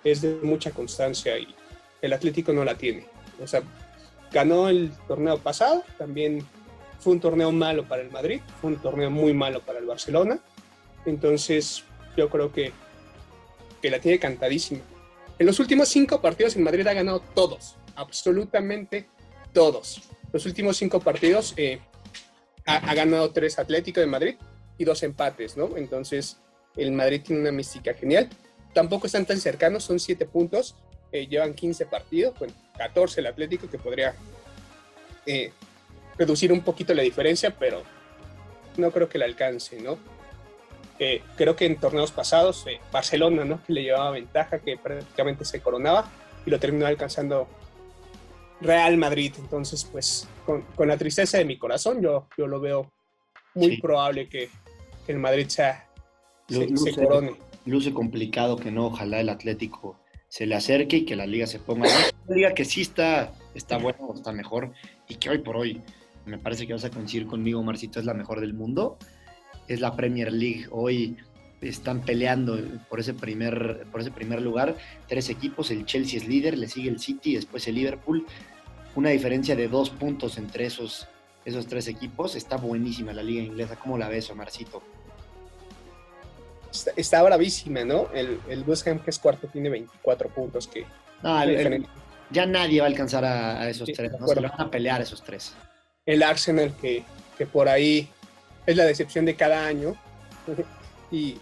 es 0.03 0.21
de 0.21 0.35
mucha 0.43 0.71
constancia 0.71 1.37
y 1.37 1.55
el 2.01 2.13
Atlético 2.13 2.51
no 2.51 2.65
la 2.65 2.75
tiene. 2.75 3.05
O 3.41 3.47
sea, 3.47 3.61
ganó 4.31 4.69
el 4.69 4.91
torneo 5.07 5.37
pasado, 5.37 5.83
también 5.97 6.45
fue 7.05 7.13
un 7.13 7.19
torneo 7.19 7.51
malo 7.51 7.87
para 7.87 8.01
el 8.01 8.09
Madrid, 8.09 8.41
fue 8.59 8.71
un 8.71 8.77
torneo 8.77 9.11
muy 9.11 9.31
malo 9.31 9.61
para 9.61 9.77
el 9.77 9.85
Barcelona, 9.85 10.39
entonces 11.05 11.83
yo 12.17 12.31
creo 12.31 12.51
que, 12.51 12.71
que 13.79 13.91
la 13.91 13.99
tiene 13.99 14.17
cantadísima. 14.17 14.81
En 15.37 15.45
los 15.45 15.59
últimos 15.59 15.87
cinco 15.87 16.19
partidos, 16.19 16.55
el 16.55 16.63
Madrid 16.63 16.87
ha 16.87 16.93
ganado 16.93 17.19
todos, 17.35 17.75
absolutamente 17.95 19.07
todos. 19.53 20.01
Los 20.33 20.47
últimos 20.47 20.77
cinco 20.77 20.99
partidos 20.99 21.53
eh, 21.57 21.79
ha, 22.65 22.95
ganado 22.95 23.29
tres 23.29 23.59
Atlético 23.59 23.99
de 23.99 24.07
Madrid 24.07 24.35
y 24.79 24.83
dos 24.83 25.03
empates, 25.03 25.55
¿no? 25.55 25.77
Entonces, 25.77 26.39
el 26.75 26.91
Madrid 26.91 27.21
tiene 27.23 27.39
una 27.39 27.51
mística 27.51 27.93
genial. 27.93 28.29
Tampoco 28.73 29.05
están 29.05 29.27
tan 29.27 29.39
cercanos, 29.39 29.83
son 29.83 29.99
siete 29.99 30.25
puntos, 30.25 30.75
eh, 31.11 31.27
llevan 31.27 31.53
15 31.53 31.85
partidos, 31.85 32.33
bueno, 32.39 32.55
14 32.79 33.19
el 33.19 33.27
Atlético, 33.27 33.69
que 33.69 33.77
podría 33.77 34.15
eh, 35.27 35.51
reducir 36.17 36.51
un 36.51 36.61
poquito 36.61 36.93
la 36.93 37.03
diferencia, 37.03 37.55
pero 37.57 37.83
no 38.77 38.91
creo 38.91 39.09
que 39.09 39.17
la 39.17 39.25
alcance, 39.25 39.79
¿no? 39.81 39.97
creo 41.35 41.57
que 41.57 41.65
en 41.65 41.75
torneos 41.75 42.11
pasados, 42.11 42.65
eh, 42.67 42.79
Barcelona, 42.89 43.43
¿no? 43.43 43.61
Que 43.65 43.73
le 43.73 43.83
llevaba 43.83 44.11
ventaja, 44.11 44.59
que 44.59 44.77
prácticamente 44.77 45.43
se 45.43 45.59
coronaba 45.59 46.09
y 46.45 46.49
lo 46.49 46.57
terminó 46.57 46.85
alcanzando 46.85 47.49
Real 48.61 48.95
Madrid. 48.95 49.33
Entonces, 49.37 49.83
pues, 49.91 50.27
con, 50.45 50.61
con 50.61 50.87
la 50.87 50.95
tristeza 50.95 51.37
de 51.37 51.43
mi 51.43 51.57
corazón, 51.57 52.01
yo, 52.01 52.27
yo 52.37 52.47
lo 52.47 52.61
veo 52.61 52.93
muy 53.55 53.77
probable 53.81 54.29
que, 54.29 54.49
el 55.07 55.19
Madrid 55.19 55.47
sea, 55.49 55.87
se, 56.47 56.93
corone. 56.95 57.35
Luce 57.65 57.93
complicado 57.93 58.57
que 58.57 58.71
no, 58.71 58.87
ojalá 58.87 59.19
el 59.19 59.29
Atlético 59.29 59.99
se 60.29 60.47
le 60.47 60.55
acerque 60.55 60.97
y 60.97 61.05
que 61.05 61.15
la 61.15 61.27
liga 61.27 61.45
se 61.45 61.59
ponga. 61.59 61.87
Una 62.25 62.35
liga 62.35 62.53
que 62.55 62.65
sí 62.65 62.81
está, 62.81 63.33
está 63.53 63.77
buena 63.77 63.99
o 63.99 64.15
está 64.15 64.31
mejor 64.31 64.73
y 65.07 65.15
que 65.15 65.29
hoy 65.29 65.37
por 65.39 65.57
hoy, 65.57 65.83
me 66.25 66.37
parece 66.37 66.65
que 66.65 66.73
vas 66.73 66.85
a 66.85 66.89
coincidir 66.89 67.27
conmigo, 67.27 67.61
Marcito, 67.63 67.99
es 67.99 68.05
la 68.05 68.13
mejor 68.13 68.39
del 68.41 68.53
mundo 68.53 68.97
es 69.67 69.79
la 69.79 69.95
Premier 69.95 70.31
League. 70.31 70.67
Hoy 70.71 71.17
están 71.61 72.01
peleando 72.01 72.59
por 72.89 72.99
ese 72.99 73.13
primer, 73.13 73.85
por 73.91 74.01
ese 74.01 74.11
primer 74.11 74.41
lugar. 74.41 74.75
Tres 75.07 75.29
equipos, 75.29 75.71
el 75.71 75.85
Chelsea 75.85 76.19
es 76.19 76.27
líder, 76.27 76.57
le 76.57 76.67
sigue 76.67 76.89
el 76.89 76.99
City, 76.99 77.35
después 77.35 77.67
el 77.67 77.75
Liverpool. 77.75 78.25
Una 78.95 79.09
diferencia 79.09 79.55
de 79.55 79.67
dos 79.67 79.89
puntos 79.89 80.37
entre 80.37 80.65
esos, 80.65 81.07
esos 81.43 81.67
tres 81.67 81.87
equipos. 81.87 82.35
Está 82.35 82.57
buenísima 82.57 83.13
la 83.13 83.23
liga 83.23 83.43
inglesa. 83.43 83.75
¿Cómo 83.75 83.97
la 83.97 84.09
ves, 84.09 84.29
Omarcito? 84.29 84.81
Está, 86.95 87.23
bravísima, 87.23 87.85
¿no? 87.85 88.09
El, 88.13 88.39
el 88.49 88.63
West 88.63 88.85
Ham, 88.87 88.99
que 88.99 89.09
es 89.09 89.17
cuarto, 89.17 89.47
tiene 89.47 89.69
24 89.69 90.29
puntos. 90.29 90.67
Que 90.67 90.85
no, 91.23 91.41
el, 91.41 91.85
ya 92.31 92.45
nadie 92.45 92.81
va 92.81 92.87
a 92.87 92.89
alcanzar 92.89 93.23
a, 93.23 93.69
esos 93.69 93.89
tres, 93.93 94.11
¿no? 94.19 94.27
Se 94.27 94.39
van 94.39 94.51
a 94.57 94.69
pelear 94.69 95.01
esos 95.01 95.23
tres. 95.23 95.55
El 96.05 96.23
Arsenal 96.23 96.75
que, 96.77 97.03
que 97.37 97.45
por 97.45 97.67
ahí 97.67 98.09
es 98.65 98.75
la 98.75 98.85
decepción 98.85 99.25
de 99.25 99.35
cada 99.35 99.65
año 99.65 99.95
y 101.11 101.37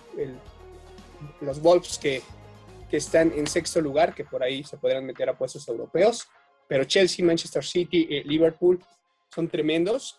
los 1.42 1.62
Wolves 1.62 1.98
que, 1.98 2.22
que 2.90 2.98
están 2.98 3.32
en 3.36 3.48
sexto 3.48 3.82
lugar, 3.82 4.14
que 4.14 4.24
por 4.24 4.44
ahí 4.44 4.64
se 4.64 4.78
podrán 4.78 5.06
meter 5.06 5.30
a 5.30 5.38
puestos 5.38 5.68
europeos, 5.68 6.28
pero 6.68 6.84
Chelsea, 6.84 7.26
Manchester 7.26 7.64
City, 7.64 8.08
eh, 8.10 8.24
Liverpool 8.26 8.80
son 9.34 9.48
tremendos, 9.48 10.18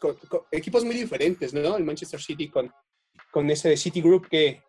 equipos 0.50 0.84
muy 0.84 0.96
diferentes, 0.96 1.54
¿no? 1.54 1.76
El 1.76 1.84
Manchester 1.84 2.20
City 2.20 2.48
con, 2.48 2.72
con 3.30 3.48
ese 3.48 3.76
City 3.76 4.00
Group 4.00 4.28
que, 4.28 4.62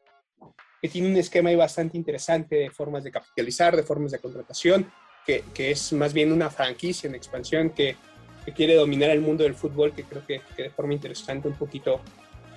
que 0.81 0.87
tiene 0.87 1.09
un 1.09 1.17
esquema 1.17 1.49
ahí 1.49 1.55
bastante 1.55 1.97
interesante 1.97 2.55
de 2.57 2.69
formas 2.69 3.03
de 3.03 3.11
capitalizar, 3.11 3.75
de 3.75 3.83
formas 3.83 4.11
de 4.11 4.19
contratación, 4.19 4.91
que, 5.25 5.43
que 5.53 5.71
es 5.71 5.91
más 5.93 6.13
bien 6.13 6.31
una 6.31 6.51
franquicia 6.51 7.07
en 7.07 7.15
expansión 7.15 7.71
que, 7.71 7.95
que, 8.45 8.51
quiere 8.53 8.75
dominar 8.75 9.09
el 9.09 9.21
mundo 9.21 9.43
del 9.43 9.55
fútbol, 9.55 9.93
que 9.93 10.03
creo 10.03 10.25
que, 10.25 10.41
de 10.57 10.69
forma 10.69 10.93
interesante, 10.93 11.47
un 11.47 11.55
poquito 11.55 12.01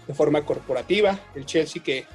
de 0.07 0.15
forma 0.15 0.45
corporativa. 0.45 1.19
El 1.35 1.47
Chelsea 1.47 1.83
que, 1.83 2.07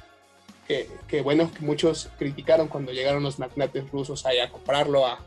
que, 1.08 1.20
bueno, 1.22 1.50
que 1.52 1.64
muchos 1.64 2.10
criticaron 2.18 2.68
cuando 2.68 2.92
llegaron 2.92 3.22
los 3.22 3.38
magnates 3.38 3.90
rusos 3.90 4.24
ahí 4.26 4.38
a 4.38 4.50
comprarlo, 4.50 5.06
a, 5.06 5.18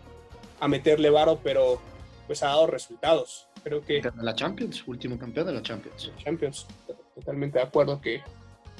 a 0.59 0.67
meterle 0.67 1.09
varo, 1.09 1.39
pero 1.43 1.79
pues 2.25 2.43
ha 2.43 2.47
dado 2.47 2.67
resultados. 2.67 3.47
Creo 3.63 3.81
que... 3.81 4.01
De 4.01 4.11
la 4.21 4.35
Champions, 4.35 4.83
último 4.87 5.17
campeón 5.17 5.47
de 5.47 5.53
la 5.53 5.61
Champions. 5.61 6.11
Champions, 6.17 6.67
totalmente 7.15 7.59
de 7.59 7.65
acuerdo 7.65 8.01
que, 8.01 8.21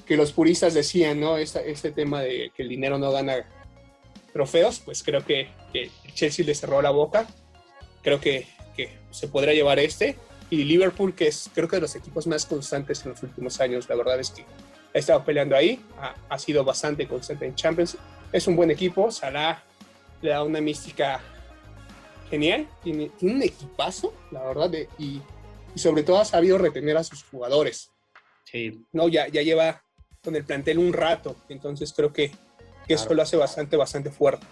que 0.05 0.17
los 0.17 0.31
puristas 0.31 0.73
decían, 0.73 1.19
¿no? 1.19 1.37
Este, 1.37 1.69
este 1.71 1.91
tema 1.91 2.21
de 2.21 2.51
que 2.55 2.63
el 2.63 2.69
dinero 2.69 2.97
no 2.97 3.11
gana 3.11 3.45
trofeos, 4.33 4.79
pues 4.79 5.03
creo 5.03 5.25
que, 5.25 5.49
que 5.73 5.89
Chelsea 6.13 6.45
le 6.45 6.55
cerró 6.55 6.81
la 6.81 6.91
boca. 6.91 7.27
Creo 8.01 8.19
que, 8.19 8.47
que 8.77 8.97
se 9.11 9.27
podrá 9.27 9.51
llevar 9.51 9.79
este. 9.79 10.15
Y 10.49 10.63
Liverpool, 10.63 11.13
que 11.13 11.27
es 11.27 11.49
creo 11.53 11.67
que 11.67 11.75
de 11.75 11.81
los 11.81 11.95
equipos 11.95 12.25
más 12.27 12.45
constantes 12.45 13.03
en 13.03 13.11
los 13.11 13.23
últimos 13.23 13.59
años, 13.59 13.89
la 13.89 13.95
verdad 13.95 14.17
es 14.19 14.29
que 14.29 14.43
ha 14.95 14.97
estado 14.97 15.25
peleando 15.25 15.57
ahí, 15.57 15.81
ha, 15.99 16.15
ha 16.29 16.39
sido 16.39 16.63
bastante 16.63 17.05
constante 17.05 17.45
en 17.45 17.55
Champions. 17.55 17.97
Es 18.31 18.47
un 18.47 18.55
buen 18.55 18.71
equipo, 18.71 19.11
Salah 19.11 19.63
le 20.21 20.29
da 20.29 20.43
una 20.43 20.61
mística 20.61 21.21
genial, 22.29 22.67
tiene, 22.83 23.11
un 23.21 23.41
equipazo, 23.41 24.13
la 24.31 24.43
verdad, 24.43 24.71
y, 24.97 25.21
sobre 25.75 26.03
todo 26.03 26.19
ha 26.19 26.25
sabido 26.25 26.57
retener 26.57 26.97
a 26.97 27.03
sus 27.03 27.23
jugadores. 27.23 27.91
Sí. 28.45 28.83
No, 28.91 29.07
ya, 29.07 29.27
ya 29.27 29.43
lleva 29.43 29.83
con 30.23 30.35
el 30.35 30.43
plantel 30.43 30.79
un 30.79 30.91
rato, 30.91 31.35
entonces 31.49 31.93
creo 31.93 32.11
que, 32.11 32.31
eso 32.87 33.13
lo 33.13 33.21
hace 33.21 33.35
bastante, 33.35 33.75
bastante 33.75 34.09
fuerte. 34.11 34.45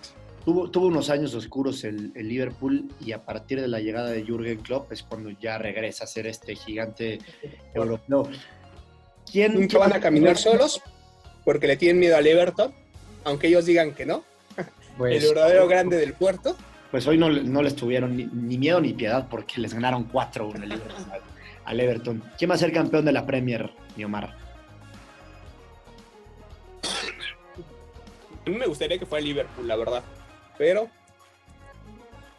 Tuvo, 0.45 0.69
tuvo 0.69 0.87
unos 0.87 1.09
años 1.09 1.33
oscuros 1.33 1.83
el, 1.83 2.13
Liverpool 2.13 2.87
y 3.03 3.11
a 3.11 3.25
partir 3.25 3.59
de 3.59 3.67
la 3.67 3.79
llegada 3.79 4.09
de 4.09 4.23
Jürgen 4.23 4.59
Klopp 4.59 4.91
es 4.91 5.01
cuando 5.03 5.31
ya 5.31 5.57
regresa 5.57 6.03
a 6.03 6.07
ser 6.07 6.27
este 6.27 6.55
gigante 6.55 7.19
europeo. 7.73 8.29
¿Quién, 9.29 9.55
Nunca 9.55 9.79
van 9.79 9.93
a 9.93 9.99
caminar 9.99 10.37
solos 10.37 10.81
porque 11.43 11.65
le 11.67 11.77
tienen 11.77 11.99
miedo 11.99 12.15
al 12.15 12.27
Everton, 12.27 12.71
aunque 13.23 13.47
ellos 13.47 13.65
digan 13.65 13.93
que 13.93 14.05
no. 14.05 14.23
Pues, 14.97 15.21
el 15.21 15.35
verdadero 15.35 15.67
grande 15.67 15.97
del 15.97 16.13
puerto 16.13 16.55
pues 16.95 17.05
hoy 17.07 17.17
no, 17.17 17.29
les 17.29 17.75
tuvieron 17.75 18.15
ni, 18.15 18.25
miedo 18.57 18.79
ni 18.79 18.93
piedad 18.93 19.27
porque 19.29 19.59
les 19.59 19.73
ganaron 19.73 20.09
4-1 20.09 20.79
al 21.65 21.79
Everton. 21.81 22.23
¿Quién 22.37 22.49
va 22.49 22.55
a 22.55 22.57
ser 22.57 22.71
campeón 22.71 23.03
de 23.03 23.11
la 23.11 23.25
Premier, 23.25 23.69
Omar? 24.01 24.33
A 28.45 28.49
mí 28.49 28.55
me 28.55 28.65
gustaría 28.65 28.97
que 28.97 29.05
fuera 29.05 29.25
Liverpool, 29.25 29.67
la 29.67 29.75
verdad. 29.75 30.03
Pero, 30.57 30.89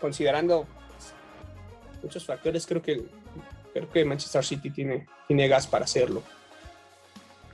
considerando 0.01 0.67
muchos 2.03 2.25
factores, 2.25 2.67
creo 2.67 2.83
que, 2.83 3.05
creo 3.73 3.91
que 3.91 4.05
Manchester 4.05 4.45
City 4.45 4.71
tiene, 4.71 5.07
tiene 5.27 5.49
gas 5.49 5.67
para 5.67 5.85
hacerlo. 5.85 6.23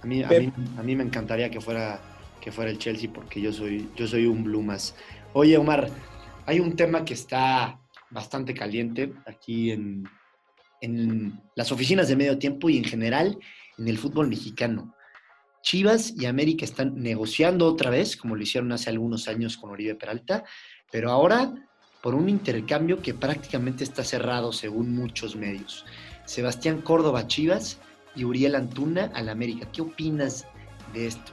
A 0.02 0.07
mí, 0.07 0.23
a 0.23 0.83
mí, 0.83 0.97
me 0.97 1.04
encantaría 1.04 1.50
que 1.50 1.61
fuera, 1.61 2.00
que 2.40 2.50
fuera 2.50 2.71
el 2.71 2.78
Chelsea 2.78 3.11
porque 3.12 3.40
yo 3.40 3.52
soy, 3.52 3.88
yo 3.95 4.07
soy 4.07 4.26
un 4.26 4.42
blue 4.42 4.62
más. 4.62 4.97
Oye, 5.33 5.57
Omar, 5.57 5.88
hay 6.47 6.61
un 6.61 6.75
tema 6.75 7.04
que 7.04 7.14
está 7.14 7.78
bastante 8.11 8.52
caliente 8.54 9.12
aquí 9.26 9.71
en, 9.71 10.09
las 11.54 11.71
oficinas 11.71 12.09
de 12.09 12.16
medio 12.16 12.38
tiempo 12.38 12.69
y 12.69 12.76
en 12.76 12.85
general 12.85 13.38
en 13.78 13.87
el 13.87 13.99
fútbol 13.99 14.26
mexicano. 14.26 14.95
Chivas 15.62 16.12
y 16.16 16.26
América 16.26 16.64
están 16.64 17.00
negociando 17.00 17.66
otra 17.66 17.88
vez, 17.88 18.16
como 18.16 18.37
lo 18.37 18.42
hicieron 18.42 18.73
hace 18.73 18.90
algunos 18.90 19.28
años 19.28 19.57
con 19.57 19.71
Oribe 19.71 19.95
Peralta, 19.95 20.45
pero 20.90 21.11
ahora 21.11 21.54
por 22.02 22.14
un 22.16 22.28
intercambio 22.28 23.00
que 23.00 23.14
prácticamente 23.14 23.85
está 23.85 24.02
cerrado 24.04 24.52
según 24.52 24.95
muchos 24.95 25.37
medios. 25.37 25.87
Sebastián 26.26 26.83
Córdoba 26.83 27.28
Chivas 27.28 27.78
y 28.16 28.25
Uriel 28.25 28.57
Antuna 28.57 29.11
al 29.14 29.28
América. 29.28 29.69
¿Qué 29.73 29.83
opinas 29.83 30.47
de 30.92 31.07
esto? 31.07 31.33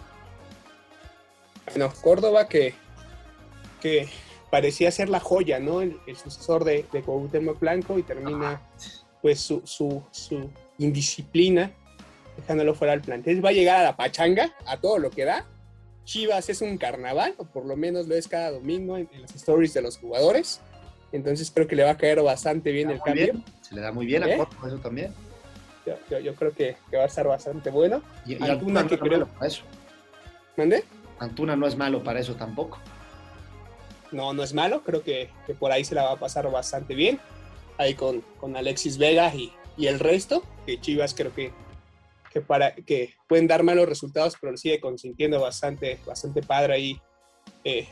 Bueno, 1.71 1.91
Córdoba 2.01 2.47
que, 2.47 2.75
que 3.81 4.07
parecía 4.51 4.91
ser 4.91 5.09
la 5.09 5.19
joya, 5.19 5.59
¿no? 5.59 5.81
El, 5.81 5.99
sucesor 6.15 6.63
de, 6.63 6.85
de 6.91 7.01
Cuauhtémoc 7.01 7.59
Blanco 7.59 7.97
y 7.97 8.03
termina 8.03 8.61
pues 9.21 9.39
su, 9.39 9.61
su, 9.65 10.03
su, 10.11 10.49
indisciplina 10.77 11.73
dejándolo 12.39 12.75
fuera 12.75 12.91
del 12.91 13.01
plantel. 13.01 13.43
Va 13.43 13.49
a 13.49 13.53
llegar 13.53 13.79
a 13.79 13.83
la 13.83 13.97
pachanga, 13.97 14.53
a 14.65 14.77
todo 14.77 14.99
lo 14.99 15.09
que 15.09 15.25
da. 15.25 15.45
Chivas 16.05 16.49
es 16.49 16.61
un 16.61 16.77
carnaval, 16.77 17.35
o 17.37 17.45
por 17.45 17.65
lo 17.65 17.75
menos 17.75 18.07
lo 18.07 18.15
es 18.15 18.27
cada 18.27 18.51
domingo 18.51 18.97
en, 18.97 19.09
las 19.21 19.35
stories 19.35 19.73
de 19.73 19.81
los 19.81 19.97
jugadores. 19.97 20.61
Entonces 21.11 21.51
creo 21.51 21.67
que 21.67 21.75
le 21.75 21.83
va 21.83 21.91
a 21.91 21.97
caer 21.97 22.21
bastante 22.21 22.71
bien 22.71 22.89
el 22.89 23.01
cambio. 23.01 23.33
Se 23.61 23.75
le 23.75 23.81
da 23.81 23.91
muy 23.91 24.05
bien 24.05 24.23
a 24.23 24.29
¿Eh? 24.29 24.47
eso 24.65 24.77
también. 24.77 25.13
Yo, 25.85 26.35
creo 26.35 26.53
que, 26.53 26.77
va 26.93 27.03
a 27.03 27.05
estar 27.05 27.27
bastante 27.27 27.69
bueno. 27.69 28.03
Y, 28.25 28.41
Antuna, 28.43 28.85
que 28.85 28.99
creo... 28.99 29.25
para 29.27 29.47
eso. 29.47 29.63
¿Mande? 30.55 30.83
Antuna 31.17 31.55
no 31.55 31.67
es 31.67 31.75
malo 31.75 32.03
para 32.03 32.19
eso 32.19 32.35
tampoco 32.35 32.79
no, 34.11 34.33
no 34.33 34.43
es 34.43 34.53
malo, 34.53 34.81
creo 34.83 35.03
que, 35.03 35.29
por 35.59 35.71
ahí 35.71 35.83
se 35.83 35.95
la 35.95 36.03
va 36.03 36.11
a 36.13 36.19
pasar 36.19 36.49
bastante 36.51 36.95
bien, 36.95 37.19
ahí 37.77 37.93
con, 37.93 38.21
con 38.39 38.55
Alexis 38.55 38.97
Vega 38.97 39.33
y, 39.33 39.53
el 39.77 39.99
resto, 39.99 40.43
que 40.65 40.79
Chivas 40.79 41.13
creo 41.13 41.33
que, 41.33 41.53
que, 42.31 42.41
para, 42.41 42.73
que 42.75 43.13
pueden 43.27 43.47
dar 43.47 43.63
malos 43.63 43.87
resultados, 43.87 44.35
pero 44.39 44.55
sigue 44.57 44.79
consintiendo 44.79 45.39
bastante, 45.39 45.99
bastante 46.05 46.41
padre 46.41 46.73
ahí 46.73 47.01
eh, 47.63 47.87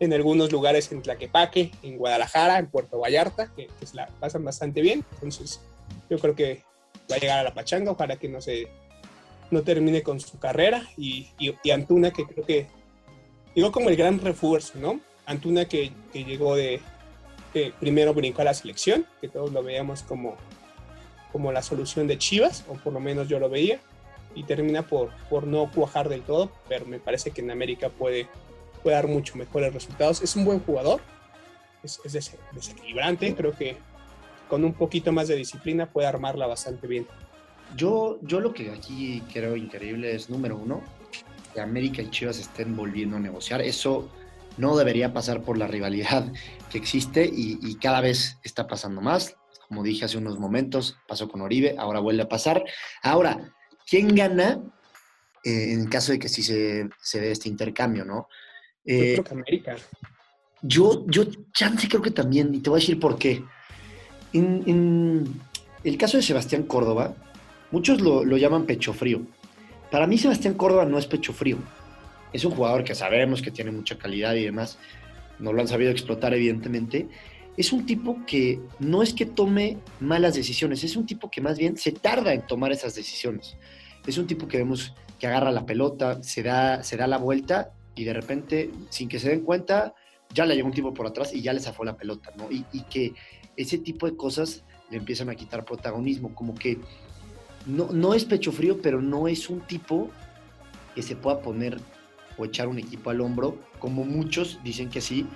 en 0.00 0.12
algunos 0.12 0.50
lugares 0.52 0.90
en 0.92 1.02
Tlaquepaque, 1.02 1.70
en 1.82 1.96
Guadalajara, 1.96 2.58
en 2.58 2.68
Puerto 2.68 2.98
Vallarta, 2.98 3.52
que, 3.54 3.68
se 3.84 3.96
la 3.96 4.06
pasan 4.20 4.44
bastante 4.44 4.80
bien, 4.80 5.04
entonces 5.14 5.60
yo 6.10 6.18
creo 6.18 6.34
que 6.34 6.62
va 7.10 7.16
a 7.16 7.18
llegar 7.18 7.38
a 7.38 7.44
la 7.44 7.54
pachanga, 7.54 7.96
para 7.96 8.16
que 8.16 8.28
no 8.28 8.40
se 8.40 8.68
no 9.50 9.62
termine 9.62 10.02
con 10.02 10.18
su 10.18 10.38
carrera 10.38 10.88
y, 10.96 11.28
y 11.38 11.70
Antuna 11.70 12.10
que 12.10 12.24
creo 12.24 12.46
que 12.46 12.66
digo 13.54 13.72
como 13.72 13.88
el 13.88 13.96
gran 13.96 14.20
refuerzo, 14.20 14.78
¿no? 14.78 15.00
Antuna 15.26 15.66
que, 15.66 15.92
llegó 16.12 16.56
de, 16.56 16.80
que 17.52 17.72
primero 17.78 18.14
brincó 18.14 18.42
a 18.42 18.46
la 18.46 18.54
selección, 18.54 19.06
que 19.20 19.28
todos 19.28 19.52
lo 19.52 19.62
veíamos 19.62 20.02
como, 20.02 20.36
como 21.32 21.50
la 21.50 21.62
solución 21.62 22.06
de 22.06 22.18
Chivas, 22.18 22.64
o 22.68 22.74
por 22.74 22.92
lo 22.92 23.00
menos 23.00 23.28
yo 23.28 23.38
lo 23.38 23.48
veía, 23.48 23.80
y 24.34 24.44
termina 24.44 24.82
por, 24.82 25.10
por 25.28 25.46
no 25.46 25.70
cuajar 25.70 26.08
del 26.08 26.22
todo, 26.22 26.50
pero 26.68 26.86
me 26.86 26.98
parece 26.98 27.30
que 27.32 27.40
en 27.40 27.50
América 27.50 27.88
puede, 27.88 28.28
puede 28.82 28.96
dar 28.96 29.08
mucho 29.08 29.36
mejores 29.36 29.72
resultados. 29.72 30.22
Es 30.22 30.36
un 30.36 30.44
buen 30.44 30.60
jugador, 30.60 31.00
es, 31.82 32.00
desequilibrante, 32.52 33.34
creo 33.34 33.52
que 33.52 33.76
con 34.48 34.64
un 34.64 34.74
poquito 34.74 35.12
más 35.12 35.28
de 35.28 35.36
disciplina 35.36 35.86
puede 35.86 36.06
armarla 36.06 36.46
bastante 36.46 36.86
bien. 36.86 37.06
Yo, 37.76 38.18
yo 38.22 38.40
lo 38.40 38.52
que 38.52 38.70
aquí 38.70 39.22
creo 39.32 39.56
increíble 39.56 40.14
es, 40.14 40.28
número 40.28 40.56
uno, 40.56 40.82
que 41.54 41.60
América 41.60 42.02
y 42.02 42.10
Chivas 42.10 42.38
estén 42.38 42.76
volviendo 42.76 43.16
a 43.16 43.20
negociar. 43.20 43.62
Eso 43.62 44.10
no 44.58 44.76
debería 44.76 45.12
pasar 45.12 45.42
por 45.42 45.56
la 45.56 45.66
rivalidad 45.66 46.30
que 46.70 46.78
existe 46.78 47.28
y, 47.32 47.74
cada 47.76 48.00
vez 48.00 48.38
está 48.42 48.66
pasando 48.66 49.00
más. 49.00 49.36
Como 49.72 49.82
dije 49.82 50.04
hace 50.04 50.18
unos 50.18 50.38
momentos, 50.38 50.98
pasó 51.08 51.28
con 51.28 51.40
Oribe, 51.40 51.76
ahora 51.78 51.98
vuelve 51.98 52.22
a 52.22 52.28
pasar. 52.28 52.62
Ahora, 53.02 53.54
¿quién 53.88 54.14
gana 54.14 54.60
eh, 55.42 55.72
en 55.72 55.86
caso 55.86 56.12
de 56.12 56.18
que 56.18 56.28
sí 56.28 56.42
se, 56.42 56.90
se 57.00 57.20
dé 57.20 57.30
este 57.30 57.48
intercambio, 57.48 58.04
no? 58.04 58.28
yo 58.84 58.98
creo 58.98 59.14
eh, 59.14 59.24
que 59.24 59.34
América. 59.34 59.76
Yo, 60.60 61.06
yo, 61.06 61.24
chance 61.54 61.88
creo 61.88 62.02
que 62.02 62.10
también, 62.10 62.54
y 62.54 62.60
te 62.60 62.68
voy 62.68 62.78
a 62.78 62.82
decir 62.82 63.00
por 63.00 63.18
qué. 63.18 63.42
En, 64.34 65.40
el 65.82 65.96
caso 65.96 66.18
de 66.18 66.22
Sebastián 66.22 66.64
Córdoba, 66.64 67.14
muchos 67.70 68.02
lo, 68.02 68.24
lo 68.24 68.36
llaman 68.36 68.66
pecho 68.66 68.92
frío. 68.92 69.22
Para 69.90 70.06
mí 70.06 70.18
Sebastián 70.18 70.54
Córdoba 70.54 70.84
no 70.84 70.98
es 70.98 71.06
pecho 71.06 71.32
frío 71.32 71.58
es 72.32 72.44
un 72.44 72.52
jugador 72.52 72.84
que 72.84 72.94
sabemos 72.94 73.42
que 73.42 73.50
tiene 73.50 73.70
mucha 73.70 73.98
calidad 73.98 74.34
y 74.34 74.44
demás, 74.44 74.78
no 75.38 75.52
lo 75.52 75.60
han 75.60 75.68
sabido 75.68 75.90
explotar 75.90 76.34
evidentemente. 76.34 77.08
Es 77.56 77.72
un 77.72 77.84
tipo 77.84 78.24
que 78.26 78.60
no 78.78 79.02
es 79.02 79.12
que 79.12 79.26
tome 79.26 79.78
malas 80.00 80.34
decisiones, 80.34 80.84
es 80.84 80.96
un 80.96 81.06
tipo 81.06 81.30
que 81.30 81.40
más 81.40 81.58
bien 81.58 81.76
se 81.76 81.92
tarda 81.92 82.32
en 82.32 82.46
tomar 82.46 82.72
esas 82.72 82.94
decisiones. 82.94 83.56
Es 84.06 84.18
un 84.18 84.26
tipo 84.26 84.48
que 84.48 84.58
vemos 84.58 84.94
que 85.18 85.26
agarra 85.26 85.50
la 85.52 85.66
pelota, 85.66 86.22
se 86.22 86.42
da, 86.42 86.82
se 86.82 86.96
da 86.96 87.06
la 87.06 87.18
vuelta 87.18 87.72
y 87.94 88.04
de 88.04 88.12
repente, 88.12 88.70
sin 88.88 89.08
que 89.08 89.18
se 89.18 89.28
den 89.28 89.42
cuenta, 89.42 89.94
ya 90.34 90.46
le 90.46 90.54
llegó 90.54 90.68
un 90.68 90.74
tipo 90.74 90.94
por 90.94 91.06
atrás 91.06 91.34
y 91.34 91.42
ya 91.42 91.52
le 91.52 91.60
zafó 91.60 91.84
la 91.84 91.96
pelota, 91.96 92.32
¿no? 92.36 92.50
Y, 92.50 92.64
y 92.72 92.82
que 92.84 93.14
ese 93.56 93.78
tipo 93.78 94.06
de 94.06 94.16
cosas 94.16 94.64
le 94.90 94.96
empiezan 94.96 95.28
a 95.28 95.34
quitar 95.34 95.64
protagonismo, 95.64 96.34
como 96.34 96.54
que 96.54 96.78
no, 97.66 97.88
no 97.92 98.14
es 98.14 98.24
pecho 98.24 98.50
frío, 98.50 98.80
pero 98.82 99.00
no 99.00 99.28
es 99.28 99.48
un 99.48 99.60
tipo 99.60 100.10
que 100.94 101.02
se 101.02 101.16
pueda 101.16 101.40
poner 101.40 101.78
o 102.36 102.44
echar 102.44 102.68
un 102.68 102.78
equipo 102.78 103.10
al 103.10 103.20
hombro, 103.20 103.58
como 103.78 104.04
muchos 104.04 104.60
dicen 104.64 104.88
que 104.88 105.00
sí, 105.00 105.26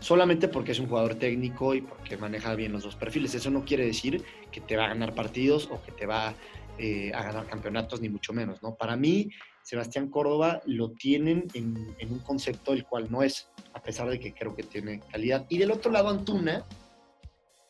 solamente 0.00 0.48
porque 0.48 0.72
es 0.72 0.78
un 0.78 0.86
jugador 0.86 1.14
técnico 1.16 1.74
y 1.74 1.80
porque 1.82 2.16
maneja 2.16 2.54
bien 2.54 2.72
los 2.72 2.82
dos 2.82 2.96
perfiles. 2.96 3.34
Eso 3.34 3.50
no 3.50 3.64
quiere 3.64 3.84
decir 3.84 4.24
que 4.50 4.60
te 4.60 4.76
va 4.76 4.86
a 4.86 4.88
ganar 4.88 5.14
partidos 5.14 5.68
o 5.70 5.82
que 5.82 5.92
te 5.92 6.06
va 6.06 6.34
eh, 6.78 7.12
a 7.12 7.22
ganar 7.24 7.46
campeonatos, 7.46 8.00
ni 8.00 8.08
mucho 8.08 8.32
menos, 8.32 8.62
¿no? 8.62 8.76
Para 8.76 8.96
mí, 8.96 9.30
Sebastián 9.62 10.08
Córdoba 10.08 10.62
lo 10.64 10.92
tienen 10.92 11.46
en, 11.54 11.76
un 12.10 12.20
concepto 12.20 12.72
el 12.72 12.84
cual 12.84 13.10
no 13.10 13.22
es, 13.22 13.48
a 13.74 13.82
pesar 13.82 14.08
de 14.08 14.20
que 14.20 14.32
creo 14.32 14.54
que 14.54 14.62
tiene 14.62 15.00
calidad. 15.00 15.44
Y 15.48 15.58
del 15.58 15.72
otro 15.72 15.90
lado, 15.90 16.08
Antuna. 16.08 16.64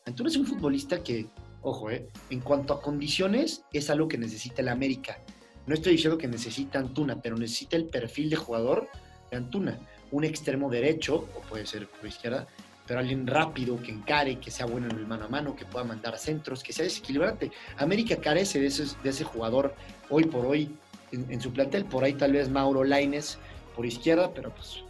Antuna 0.05 0.29
es 0.29 0.37
un 0.37 0.45
futbolista 0.45 1.03
que, 1.03 1.25
ojo, 1.61 1.89
eh, 1.89 2.07
en 2.29 2.39
cuanto 2.41 2.73
a 2.73 2.81
condiciones, 2.81 3.63
es 3.73 3.89
algo 3.89 4.07
que 4.07 4.17
necesita 4.17 4.61
el 4.61 4.69
América. 4.69 5.19
No 5.65 5.73
estoy 5.73 5.93
diciendo 5.93 6.17
que 6.17 6.27
necesita 6.27 6.79
Antuna, 6.79 7.21
pero 7.21 7.35
necesita 7.35 7.75
el 7.75 7.85
perfil 7.85 8.29
de 8.29 8.35
jugador 8.35 8.87
de 9.31 9.37
Antuna. 9.37 9.79
Un 10.11 10.23
extremo 10.23 10.69
derecho, 10.69 11.27
o 11.35 11.41
puede 11.41 11.65
ser 11.65 11.87
por 11.87 12.07
izquierda, 12.07 12.47
pero 12.87 12.99
alguien 12.99 13.27
rápido, 13.27 13.79
que 13.81 13.91
encare, 13.91 14.39
que 14.39 14.49
sea 14.49 14.65
bueno 14.65 14.87
en 14.89 14.97
el 14.97 15.05
mano 15.05 15.25
a 15.25 15.27
mano, 15.27 15.55
que 15.55 15.63
pueda 15.63 15.85
mandar 15.85 16.17
centros, 16.17 16.63
que 16.63 16.73
sea 16.73 16.85
desequilibrante. 16.85 17.51
América 17.77 18.15
carece 18.15 18.59
de 18.59 18.67
ese, 18.67 18.85
de 19.03 19.09
ese 19.09 19.23
jugador 19.23 19.75
hoy 20.09 20.25
por 20.25 20.45
hoy 20.45 20.75
en, 21.11 21.39
su 21.39 21.53
plantel. 21.53 21.85
Por 21.85 22.03
ahí 22.03 22.13
tal 22.13 22.33
vez 22.33 22.49
Mauro 22.49 22.83
Laines 22.83 23.37
por 23.75 23.85
izquierda, 23.85 24.33
pero 24.33 24.49
pues 24.49 24.83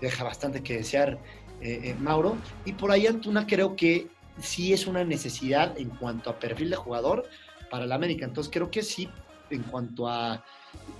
deja 0.00 0.22
bastante 0.24 0.62
que 0.62 0.76
desear 0.76 1.18
eh, 1.60 1.80
eh, 1.82 1.96
Mauro. 1.98 2.36
Y 2.64 2.74
por 2.74 2.90
ahí 2.90 3.06
Antuna 3.06 3.46
creo 3.46 3.74
que 3.74 4.08
sí 4.40 4.72
es 4.72 4.86
una 4.86 5.04
necesidad 5.04 5.78
en 5.78 5.90
cuanto 5.90 6.30
a 6.30 6.38
perfil 6.38 6.70
de 6.70 6.76
jugador 6.76 7.24
para 7.70 7.84
el 7.84 7.92
América. 7.92 8.24
Entonces 8.24 8.52
creo 8.52 8.70
que 8.70 8.82
sí, 8.82 9.08
en 9.50 9.62
cuanto 9.62 10.08
a 10.08 10.44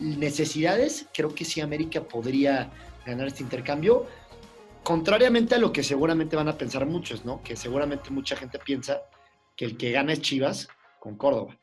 necesidades, 0.01 1.07
creo 1.13 1.35
que 1.35 1.45
sí 1.45 1.61
América 1.61 2.03
podría 2.03 2.71
ganar 3.07 3.27
este 3.27 3.43
intercambio. 3.43 4.07
Contrariamente 4.83 5.55
a 5.55 5.59
lo 5.59 5.73
que 5.73 5.83
seguramente 5.83 6.37
van 6.37 6.49
a 6.49 6.59
pensar 6.59 6.87
muchos, 6.87 7.25
¿no? 7.25 7.43
Que 7.43 7.57
seguramente 7.57 8.11
mucha 8.11 8.37
gente 8.37 8.59
piensa 8.59 9.03
que 9.57 9.65
el 9.65 9.77
que 9.77 9.91
gana 9.91 10.13
es 10.13 10.21
Chivas 10.21 10.69
con 11.01 11.17
Córdoba. 11.17 11.59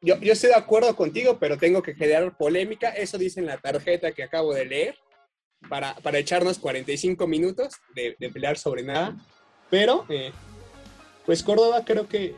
Yo, 0.00 0.18
yo 0.18 0.32
estoy 0.32 0.50
de 0.50 0.56
acuerdo 0.56 0.94
contigo, 0.94 1.38
pero 1.38 1.56
tengo 1.56 1.82
que 1.82 1.94
generar 1.94 2.36
polémica. 2.36 2.90
Eso 2.90 3.16
dice 3.16 3.40
en 3.40 3.46
la 3.46 3.56
tarjeta 3.56 4.12
que 4.12 4.22
acabo 4.22 4.52
de 4.52 4.66
leer 4.66 4.98
para, 5.68 5.94
para 5.96 6.18
echarnos 6.18 6.58
45 6.58 7.26
minutos 7.26 7.74
de, 7.94 8.16
pelear 8.30 8.58
sobre 8.58 8.82
nada. 8.82 9.16
Pero, 9.70 10.04
eh, 10.08 10.32
pues 11.24 11.42
Córdoba 11.42 11.84
creo 11.84 12.06
que 12.06 12.36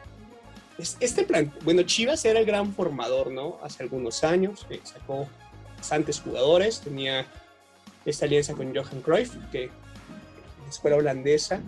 este 1.00 1.24
plan, 1.24 1.52
bueno, 1.64 1.82
Chivas 1.82 2.24
era 2.24 2.38
el 2.38 2.46
gran 2.46 2.72
formador, 2.74 3.30
¿no? 3.30 3.58
Hace 3.62 3.82
algunos 3.82 4.22
años, 4.24 4.66
eh, 4.70 4.80
sacó 4.84 5.28
bastantes 5.76 6.20
jugadores, 6.20 6.80
tenía 6.80 7.26
esta 8.04 8.26
alianza 8.26 8.54
con 8.54 8.74
Johan 8.74 9.02
Cruyff, 9.02 9.34
que 9.50 9.64
es 9.64 9.70
escuela 10.68 10.96
holandesa, 10.96 11.60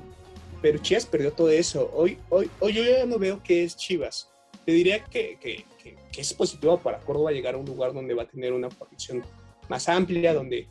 pero 0.60 0.78
Chivas 0.78 1.06
perdió 1.06 1.32
todo 1.32 1.50
eso. 1.50 1.90
Hoy, 1.94 2.18
hoy, 2.30 2.50
hoy 2.60 2.72
yo 2.72 2.82
ya 2.82 3.06
no 3.06 3.18
veo 3.18 3.40
qué 3.42 3.64
es 3.64 3.76
Chivas. 3.76 4.30
Te 4.64 4.72
diría 4.72 5.04
que, 5.04 5.38
que, 5.40 5.64
que, 5.82 5.96
que 6.12 6.20
es 6.20 6.34
positivo 6.34 6.78
para 6.78 6.98
Córdoba 6.98 7.32
llegar 7.32 7.54
a 7.54 7.58
un 7.58 7.66
lugar 7.66 7.92
donde 7.92 8.14
va 8.14 8.24
a 8.24 8.28
tener 8.28 8.52
una 8.52 8.70
formación 8.70 9.24
más 9.68 9.88
amplia, 9.88 10.34
donde 10.34 10.68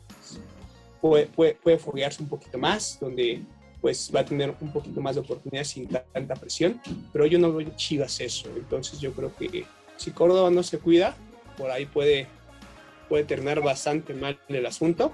puede, 1.00 1.26
puede, 1.26 1.54
puede 1.54 1.78
foguearse 1.78 2.22
un 2.22 2.28
poquito 2.28 2.58
más, 2.58 2.98
donde 3.00 3.42
pues 3.80 4.10
va 4.14 4.20
a 4.20 4.24
tener 4.24 4.54
un 4.60 4.72
poquito 4.72 5.00
más 5.00 5.14
de 5.14 5.20
oportunidad 5.20 5.64
sin 5.64 5.86
tanta 5.88 6.34
presión, 6.34 6.80
pero 7.12 7.26
yo 7.26 7.38
no 7.38 7.52
veo 7.52 7.70
Chivas 7.76 8.20
eso, 8.20 8.48
entonces 8.56 8.98
yo 8.98 9.12
creo 9.12 9.34
que 9.36 9.64
si 9.96 10.10
Córdoba 10.10 10.50
no 10.50 10.62
se 10.62 10.78
cuida, 10.78 11.16
por 11.56 11.70
ahí 11.70 11.86
puede, 11.86 12.26
puede 13.08 13.24
terminar 13.24 13.60
bastante 13.62 14.14
mal 14.14 14.38
el 14.48 14.66
asunto, 14.66 15.12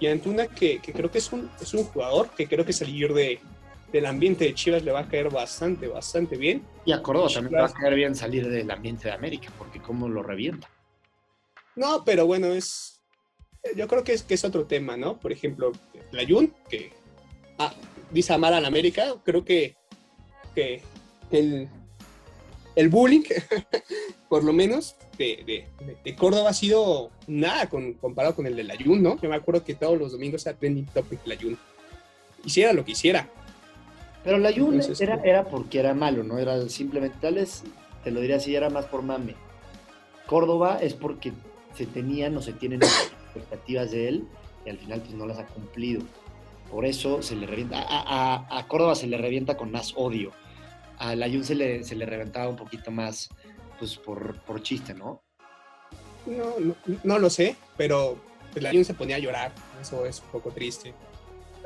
y 0.00 0.06
Antuna 0.06 0.48
que, 0.48 0.80
que 0.80 0.92
creo 0.92 1.10
que 1.10 1.18
es 1.18 1.32
un, 1.32 1.50
es 1.60 1.74
un 1.74 1.84
jugador 1.84 2.30
que 2.30 2.48
creo 2.48 2.64
que 2.64 2.72
salir 2.72 3.12
de, 3.12 3.38
del 3.92 4.06
ambiente 4.06 4.44
de 4.44 4.54
Chivas 4.54 4.82
le 4.82 4.90
va 4.90 5.00
a 5.00 5.08
caer 5.08 5.30
bastante, 5.30 5.86
bastante 5.86 6.36
bien. 6.36 6.66
Y 6.84 6.92
a 6.92 7.02
Córdoba 7.02 7.28
también 7.32 7.52
le 7.52 7.60
va 7.60 7.68
a 7.68 7.72
caer 7.72 7.94
bien 7.94 8.16
salir 8.16 8.48
del 8.48 8.70
ambiente 8.70 9.08
de 9.08 9.14
América, 9.14 9.52
porque 9.58 9.80
cómo 9.80 10.08
lo 10.08 10.22
revienta. 10.22 10.68
No, 11.76 12.04
pero 12.04 12.26
bueno, 12.26 12.48
es, 12.48 13.00
yo 13.76 13.86
creo 13.86 14.02
que 14.02 14.14
es, 14.14 14.22
que 14.22 14.34
es 14.34 14.44
otro 14.44 14.66
tema, 14.66 14.96
¿no? 14.96 15.20
Por 15.20 15.30
ejemplo, 15.30 15.72
la 16.10 16.26
Jun, 16.26 16.52
que 16.68 16.92
ah, 17.58 17.72
dice 18.10 18.32
amar 18.32 18.54
a 18.54 18.60
la 18.60 18.68
América, 18.68 19.14
creo 19.24 19.44
que, 19.44 19.76
que 20.54 20.82
el, 21.30 21.68
el 22.74 22.88
bullying, 22.88 23.22
por 24.28 24.44
lo 24.44 24.52
menos, 24.52 24.96
de, 25.18 25.42
de, 25.46 25.94
de, 26.04 26.16
Córdoba 26.16 26.50
ha 26.50 26.54
sido 26.54 27.10
nada 27.26 27.68
con, 27.68 27.94
comparado 27.94 28.34
con 28.34 28.46
el 28.46 28.56
de 28.56 28.64
la 28.64 28.74
Jun, 28.82 29.02
¿no? 29.02 29.20
Yo 29.20 29.28
me 29.28 29.36
acuerdo 29.36 29.64
que 29.64 29.74
todos 29.74 29.98
los 29.98 30.12
domingos 30.12 30.46
era 30.46 30.56
trending 30.56 30.86
topic 30.86 31.20
la 31.26 31.36
Jun. 31.36 31.58
Hiciera 32.44 32.72
lo 32.72 32.84
que 32.84 32.92
hiciera. 32.92 33.28
Pero 34.24 34.38
la 34.38 34.52
Jun 34.52 34.74
Entonces, 34.74 35.00
era, 35.00 35.20
era 35.22 35.44
porque 35.44 35.78
era 35.78 35.94
malo, 35.94 36.22
¿no? 36.22 36.38
Era 36.38 36.68
simplemente, 36.68 37.16
tal 37.20 37.34
vez, 37.34 37.62
te 38.04 38.10
lo 38.10 38.20
diría 38.20 38.36
así, 38.36 38.54
era 38.54 38.70
más 38.70 38.86
por 38.86 39.02
mame. 39.02 39.34
Córdoba 40.26 40.78
es 40.80 40.94
porque 40.94 41.32
se 41.74 41.86
tenían 41.86 42.36
o 42.36 42.42
se 42.42 42.52
tienen 42.52 42.80
expectativas 43.24 43.90
de 43.90 44.08
él 44.08 44.24
y 44.64 44.70
al 44.70 44.78
final 44.78 45.00
pues 45.00 45.14
no 45.14 45.26
las 45.26 45.38
ha 45.38 45.46
cumplido. 45.46 46.02
Por 46.70 46.86
eso 46.86 47.20
se 47.22 47.36
le 47.36 47.46
revienta. 47.46 47.82
A, 47.82 48.46
a, 48.46 48.58
a 48.58 48.66
Córdoba 48.66 48.94
se 48.94 49.06
le 49.06 49.18
revienta 49.18 49.56
con 49.56 49.70
más 49.70 49.92
odio. 49.96 50.32
A 50.98 51.14
Layun 51.14 51.44
se 51.44 51.54
le, 51.54 51.84
se 51.84 51.96
le 51.96 52.06
reventaba 52.06 52.48
un 52.48 52.56
poquito 52.56 52.90
más 52.90 53.28
pues 53.78 53.96
por, 53.96 54.40
por 54.42 54.62
chiste, 54.62 54.94
¿no? 54.94 55.22
No, 56.26 56.58
no, 56.60 56.76
no 57.02 57.18
lo 57.18 57.28
sé, 57.28 57.56
pero 57.76 58.16
Layun 58.54 58.84
se 58.84 58.94
ponía 58.94 59.16
a 59.16 59.20
llorar. 59.20 59.52
Eso 59.80 60.06
es 60.06 60.20
un 60.20 60.28
poco 60.28 60.50
triste. 60.50 60.94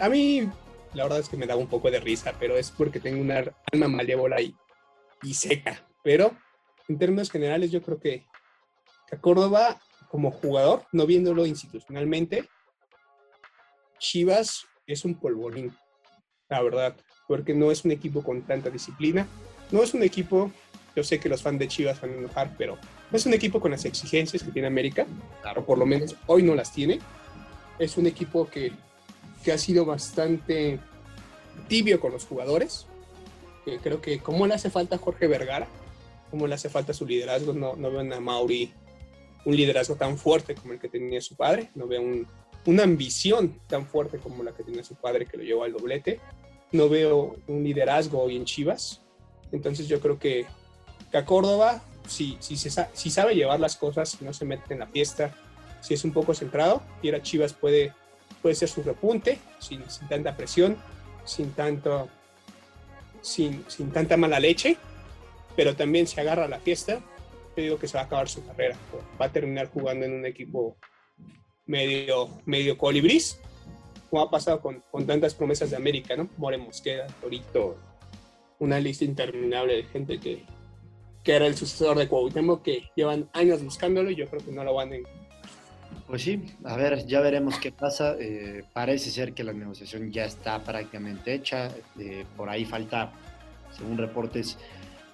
A 0.00 0.08
mí, 0.08 0.48
la 0.94 1.04
verdad 1.04 1.18
es 1.20 1.28
que 1.28 1.36
me 1.36 1.46
daba 1.46 1.60
un 1.60 1.68
poco 1.68 1.90
de 1.90 2.00
risa, 2.00 2.32
pero 2.38 2.56
es 2.56 2.70
porque 2.70 3.00
tengo 3.00 3.20
una 3.20 3.44
alma 3.72 3.88
malévola 3.88 4.40
y, 4.40 4.54
y 5.22 5.34
seca. 5.34 5.86
Pero 6.02 6.36
en 6.88 6.98
términos 6.98 7.30
generales, 7.30 7.70
yo 7.70 7.82
creo 7.82 7.98
que 7.98 8.24
a 9.12 9.16
Córdoba 9.18 9.80
como 10.08 10.30
jugador, 10.30 10.84
no 10.92 11.06
viéndolo 11.06 11.46
institucionalmente, 11.46 12.48
Chivas 13.98 14.66
es 14.86 15.04
un 15.04 15.18
polvorín, 15.18 15.76
la 16.48 16.62
verdad, 16.62 16.96
porque 17.26 17.54
no 17.54 17.70
es 17.70 17.84
un 17.84 17.90
equipo 17.90 18.22
con 18.22 18.42
tanta 18.42 18.70
disciplina, 18.70 19.26
no 19.70 19.82
es 19.82 19.94
un 19.94 20.02
equipo, 20.02 20.50
yo 20.94 21.02
sé 21.02 21.18
que 21.18 21.28
los 21.28 21.42
fans 21.42 21.58
de 21.58 21.68
Chivas 21.68 22.00
van 22.00 22.12
a 22.12 22.14
enojar, 22.14 22.54
pero 22.56 22.78
no 23.10 23.16
es 23.16 23.26
un 23.26 23.34
equipo 23.34 23.60
con 23.60 23.70
las 23.70 23.84
exigencias 23.84 24.42
que 24.42 24.50
tiene 24.50 24.68
América, 24.68 25.06
claro. 25.42 25.62
o 25.62 25.64
por 25.64 25.78
lo 25.78 25.86
menos 25.86 26.16
hoy 26.26 26.42
no 26.42 26.54
las 26.54 26.72
tiene. 26.72 27.00
Es 27.78 27.96
un 27.96 28.06
equipo 28.06 28.48
que, 28.48 28.72
que 29.44 29.52
ha 29.52 29.58
sido 29.58 29.84
bastante 29.84 30.78
tibio 31.68 32.00
con 32.00 32.12
los 32.12 32.24
jugadores, 32.24 32.86
que 33.64 33.78
creo 33.78 34.00
que 34.00 34.20
como 34.20 34.46
le 34.46 34.54
hace 34.54 34.70
falta 34.70 34.96
a 34.96 34.98
Jorge 34.98 35.26
Vergara, 35.26 35.66
como 36.30 36.46
le 36.46 36.54
hace 36.54 36.68
falta 36.68 36.92
su 36.92 37.06
liderazgo, 37.06 37.52
no, 37.52 37.76
no 37.76 37.90
veo 37.90 38.00
a 38.00 38.20
Mauri 38.20 38.72
un 39.44 39.54
liderazgo 39.54 39.94
tan 39.94 40.18
fuerte 40.18 40.54
como 40.54 40.72
el 40.72 40.80
que 40.80 40.88
tenía 40.88 41.20
su 41.20 41.36
padre, 41.36 41.70
no 41.74 41.86
veo 41.86 42.02
un, 42.02 42.26
una 42.66 42.82
ambición 42.82 43.60
tan 43.68 43.86
fuerte 43.86 44.18
como 44.18 44.42
la 44.42 44.52
que 44.52 44.64
tenía 44.64 44.84
su 44.84 44.94
padre 44.94 45.26
que 45.26 45.36
lo 45.36 45.44
llevó 45.44 45.64
al 45.64 45.72
doblete, 45.72 46.20
no 46.72 46.88
veo 46.88 47.36
un 47.46 47.62
liderazgo 47.62 48.20
hoy 48.22 48.36
en 48.36 48.44
Chivas, 48.44 49.02
entonces 49.52 49.88
yo 49.88 50.00
creo 50.00 50.18
que, 50.18 50.46
que 51.10 51.18
a 51.18 51.24
Córdoba, 51.24 51.82
si, 52.08 52.36
si, 52.40 52.56
sabe 53.10 53.34
llevar 53.34 53.60
las 53.60 53.76
cosas, 53.76 54.10
si 54.10 54.24
no 54.24 54.32
se 54.32 54.44
mete 54.44 54.74
en 54.74 54.80
la 54.80 54.86
fiesta, 54.86 55.34
si 55.80 55.94
es 55.94 56.04
un 56.04 56.12
poco 56.12 56.34
centrado, 56.34 56.82
y 57.02 57.10
a 57.10 57.22
Chivas 57.22 57.52
puede, 57.52 57.92
puede 58.42 58.54
ser 58.54 58.68
su 58.68 58.82
repunte, 58.82 59.38
sin, 59.58 59.88
sin 59.88 60.08
tanta 60.08 60.36
presión, 60.36 60.76
sin, 61.24 61.52
tanto, 61.52 62.08
sin, 63.22 63.64
sin 63.68 63.92
tanta 63.92 64.16
mala 64.16 64.40
leche, 64.40 64.76
pero 65.54 65.76
también 65.76 66.06
se 66.06 66.20
agarra 66.20 66.44
a 66.44 66.48
la 66.48 66.58
fiesta, 66.58 67.00
te 67.54 67.62
digo 67.62 67.78
que 67.78 67.88
se 67.88 67.96
va 67.96 68.02
a 68.02 68.06
acabar 68.06 68.28
su 68.28 68.44
carrera. 68.44 68.76
Va 69.20 69.26
a 69.26 69.32
terminar 69.32 69.70
jugando 69.70 70.04
en 70.04 70.12
un 70.12 70.26
equipo 70.26 70.76
medio, 71.66 72.28
medio 72.44 72.78
colibrís, 72.78 73.40
como 74.10 74.22
ha 74.22 74.30
pasado 74.30 74.60
con, 74.60 74.82
con 74.90 75.06
tantas 75.06 75.34
promesas 75.34 75.70
de 75.70 75.76
América, 75.76 76.16
¿no? 76.16 76.28
More 76.36 76.58
Mosqueda, 76.58 77.06
Torito, 77.20 77.76
una 78.58 78.80
lista 78.80 79.04
interminable 79.04 79.76
de 79.76 79.82
gente 79.84 80.18
que, 80.18 80.44
que 81.22 81.32
era 81.32 81.46
el 81.46 81.56
sucesor 81.56 81.98
de 81.98 82.08
Cuauhtémoc, 82.08 82.62
que 82.62 82.88
llevan 82.94 83.28
años 83.32 83.62
buscándolo 83.62 84.10
y 84.10 84.16
yo 84.16 84.26
creo 84.28 84.44
que 84.44 84.52
no 84.52 84.64
lo 84.64 84.74
van 84.74 84.92
a 84.92 84.96
pues 86.06 86.22
sí, 86.22 86.40
a 86.64 86.76
ver, 86.76 87.04
ya 87.06 87.20
veremos 87.20 87.58
qué 87.58 87.72
pasa. 87.72 88.14
Eh, 88.18 88.62
parece 88.72 89.10
ser 89.10 89.32
que 89.32 89.42
la 89.42 89.52
negociación 89.52 90.12
ya 90.12 90.24
está 90.24 90.62
prácticamente 90.62 91.34
hecha. 91.34 91.68
Eh, 91.98 92.24
por 92.36 92.48
ahí 92.48 92.64
falta, 92.64 93.12
según 93.76 93.98
reportes, 93.98 94.56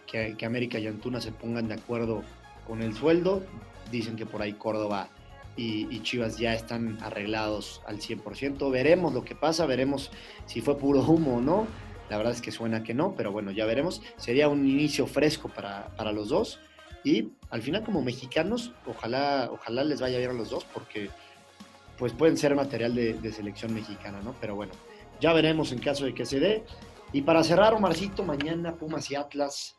que, 0.06 0.36
que, 0.36 0.44
América 0.44 0.78
y 0.78 0.86
Antuna 0.86 1.20
se 1.20 1.32
pongan 1.32 1.68
de 1.68 1.74
acuerdo 1.74 2.22
con 2.66 2.82
el 2.82 2.94
sueldo. 2.94 3.42
Dicen 3.90 4.16
que 4.16 4.26
por 4.26 4.42
ahí 4.42 4.52
Córdoba 4.52 5.08
y, 5.56 6.00
Chivas 6.02 6.38
ya 6.38 6.54
están 6.54 6.98
arreglados 7.02 7.82
al 7.86 7.98
100%. 7.98 8.70
Veremos 8.70 9.12
lo 9.12 9.24
que 9.24 9.34
pasa, 9.34 9.66
veremos 9.66 10.10
si 10.46 10.60
fue 10.60 10.78
puro 10.78 11.02
humo 11.02 11.36
o 11.36 11.40
no. 11.40 11.66
La 12.08 12.16
verdad 12.16 12.32
es 12.32 12.42
que 12.42 12.50
suena 12.50 12.82
que 12.82 12.94
no, 12.94 13.14
pero 13.14 13.32
bueno, 13.32 13.50
ya 13.50 13.66
veremos. 13.66 14.02
Sería 14.16 14.48
un 14.48 14.68
inicio 14.68 15.06
fresco 15.06 15.48
para, 15.48 15.88
para 15.96 16.12
los 16.12 16.28
dos. 16.28 16.60
Y 17.04 17.30
al 17.50 17.62
final 17.62 17.84
como 17.84 18.02
mexicanos, 18.02 18.72
ojalá, 18.86 19.48
ojalá 19.50 19.84
les 19.84 20.00
vaya 20.00 20.18
bien 20.18 20.30
a 20.30 20.34
los 20.34 20.50
dos 20.50 20.64
porque 20.64 21.10
pues 21.98 22.12
pueden 22.12 22.36
ser 22.36 22.54
material 22.54 22.94
de, 22.94 23.32
selección 23.32 23.74
mexicana, 23.74 24.20
¿no? 24.22 24.34
Pero 24.40 24.54
bueno, 24.54 24.72
ya 25.20 25.32
veremos 25.32 25.72
en 25.72 25.78
caso 25.78 26.04
de 26.04 26.14
que 26.14 26.26
se 26.26 26.40
dé. 26.40 26.64
Y 27.12 27.22
para 27.22 27.44
cerrar, 27.44 27.74
Omarcito, 27.74 28.24
mañana 28.24 28.76
Pumas 28.76 29.10
y 29.10 29.14
Atlas 29.14 29.76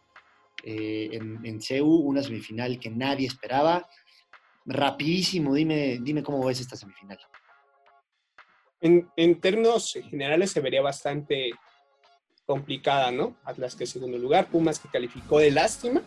eh, 0.64 1.10
en, 1.14 1.40
en 1.44 1.62
CEU, 1.62 1.88
una 1.88 2.22
semifinal 2.22 2.80
que 2.80 2.90
nadie 2.90 3.28
esperaba 3.28 3.88
rapidísimo, 4.66 5.54
dime, 5.54 6.00
dime 6.02 6.24
cómo 6.24 6.46
ves 6.46 6.62
esta 6.62 6.76
semifinal. 6.76 7.20
En, 8.82 9.10
en, 9.16 9.40
términos 9.40 9.98
generales 10.10 10.52
se 10.52 10.60
vería 10.60 10.82
bastante 10.82 11.52
complicada, 12.46 13.12
¿no? 13.12 13.36
Atlas 13.46 13.76
que 13.76 13.86
segundo 13.86 14.18
lugar, 14.18 14.48
Pumas 14.48 14.80
que 14.80 14.90
calificó 14.90 15.40
de 15.40 15.52
lástima, 15.52 16.02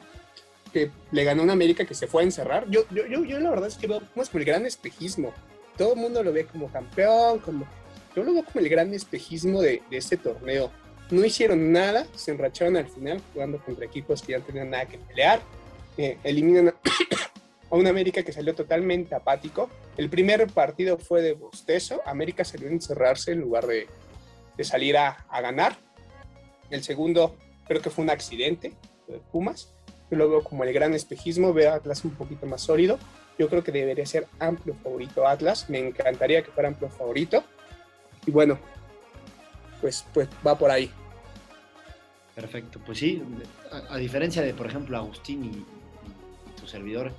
que 0.72 0.90
le 1.10 1.24
ganó 1.24 1.48
a 1.48 1.52
América 1.52 1.86
que 1.86 1.94
se 1.94 2.06
fue 2.06 2.22
a 2.22 2.26
encerrar. 2.26 2.68
Yo, 2.68 2.82
yo, 2.90 3.06
yo, 3.06 3.40
la 3.40 3.50
verdad 3.50 3.68
es 3.68 3.76
que 3.76 3.86
veo 3.86 4.00
Pumas 4.00 4.28
como 4.28 4.40
el 4.40 4.44
gran 4.44 4.66
espejismo. 4.66 5.32
Todo 5.76 5.94
el 5.94 6.00
mundo 6.00 6.22
lo 6.22 6.32
ve 6.32 6.46
como 6.46 6.70
campeón, 6.70 7.38
como... 7.40 7.66
Yo 8.14 8.22
lo 8.22 8.32
veo 8.32 8.44
como 8.44 8.60
el 8.60 8.68
gran 8.68 8.92
espejismo 8.94 9.60
de, 9.60 9.82
este 9.90 10.16
torneo. 10.16 10.70
No 11.10 11.24
hicieron 11.24 11.70
nada, 11.72 12.06
se 12.14 12.32
enracharon 12.32 12.76
al 12.76 12.88
final 12.88 13.22
jugando 13.32 13.58
contra 13.58 13.84
equipos 13.84 14.22
que 14.22 14.32
ya 14.32 14.38
no 14.38 14.44
tenían 14.44 14.70
nada 14.70 14.86
que 14.86 14.98
pelear. 14.98 15.40
Eh, 15.98 16.18
eliminan 16.24 16.74
un 17.70 17.86
América 17.86 18.22
que 18.22 18.32
salió 18.32 18.54
totalmente 18.54 19.14
apático. 19.14 19.68
El 19.96 20.08
primer 20.08 20.46
partido 20.48 20.98
fue 20.98 21.22
de 21.22 21.34
bostezo, 21.34 22.00
América 22.06 22.44
salió 22.44 22.68
a 22.68 22.72
encerrarse 22.72 23.32
en 23.32 23.40
lugar 23.40 23.66
de, 23.66 23.88
de 24.56 24.64
salir 24.64 24.96
a, 24.96 25.26
a, 25.28 25.40
ganar. 25.40 25.76
El 26.70 26.82
segundo 26.82 27.36
creo 27.66 27.82
que 27.82 27.90
fue 27.90 28.04
un 28.04 28.10
accidente 28.10 28.74
de 29.08 29.18
Pumas. 29.18 29.72
Yo 30.10 30.16
lo 30.16 30.28
veo 30.28 30.44
como 30.44 30.62
el 30.62 30.72
gran 30.72 30.94
espejismo, 30.94 31.52
veo 31.52 31.72
a 31.72 31.76
Atlas 31.76 32.04
un 32.04 32.12
poquito 32.12 32.46
más 32.46 32.62
sólido. 32.62 32.98
Yo 33.38 33.48
creo 33.48 33.64
que 33.64 33.72
debería 33.72 34.06
ser 34.06 34.26
amplio 34.38 34.74
favorito 34.82 35.26
Atlas, 35.26 35.68
me 35.68 35.78
encantaría 35.78 36.42
que 36.42 36.50
fuera 36.50 36.68
amplio 36.68 36.88
favorito. 36.90 37.44
Y 38.24 38.30
bueno, 38.30 38.58
pues, 39.80 40.04
pues 40.14 40.28
va 40.46 40.56
por 40.56 40.70
ahí. 40.70 40.90
Perfecto, 42.34 42.80
pues 42.84 42.98
sí, 42.98 43.22
a, 43.72 43.94
a 43.94 43.96
diferencia 43.96 44.42
de, 44.42 44.52
por 44.54 44.66
ejemplo, 44.66 44.96
Agustín 44.96 45.44
y, 45.44 45.48
y 45.48 46.60
tu 46.60 46.66
servidor, 46.66 47.12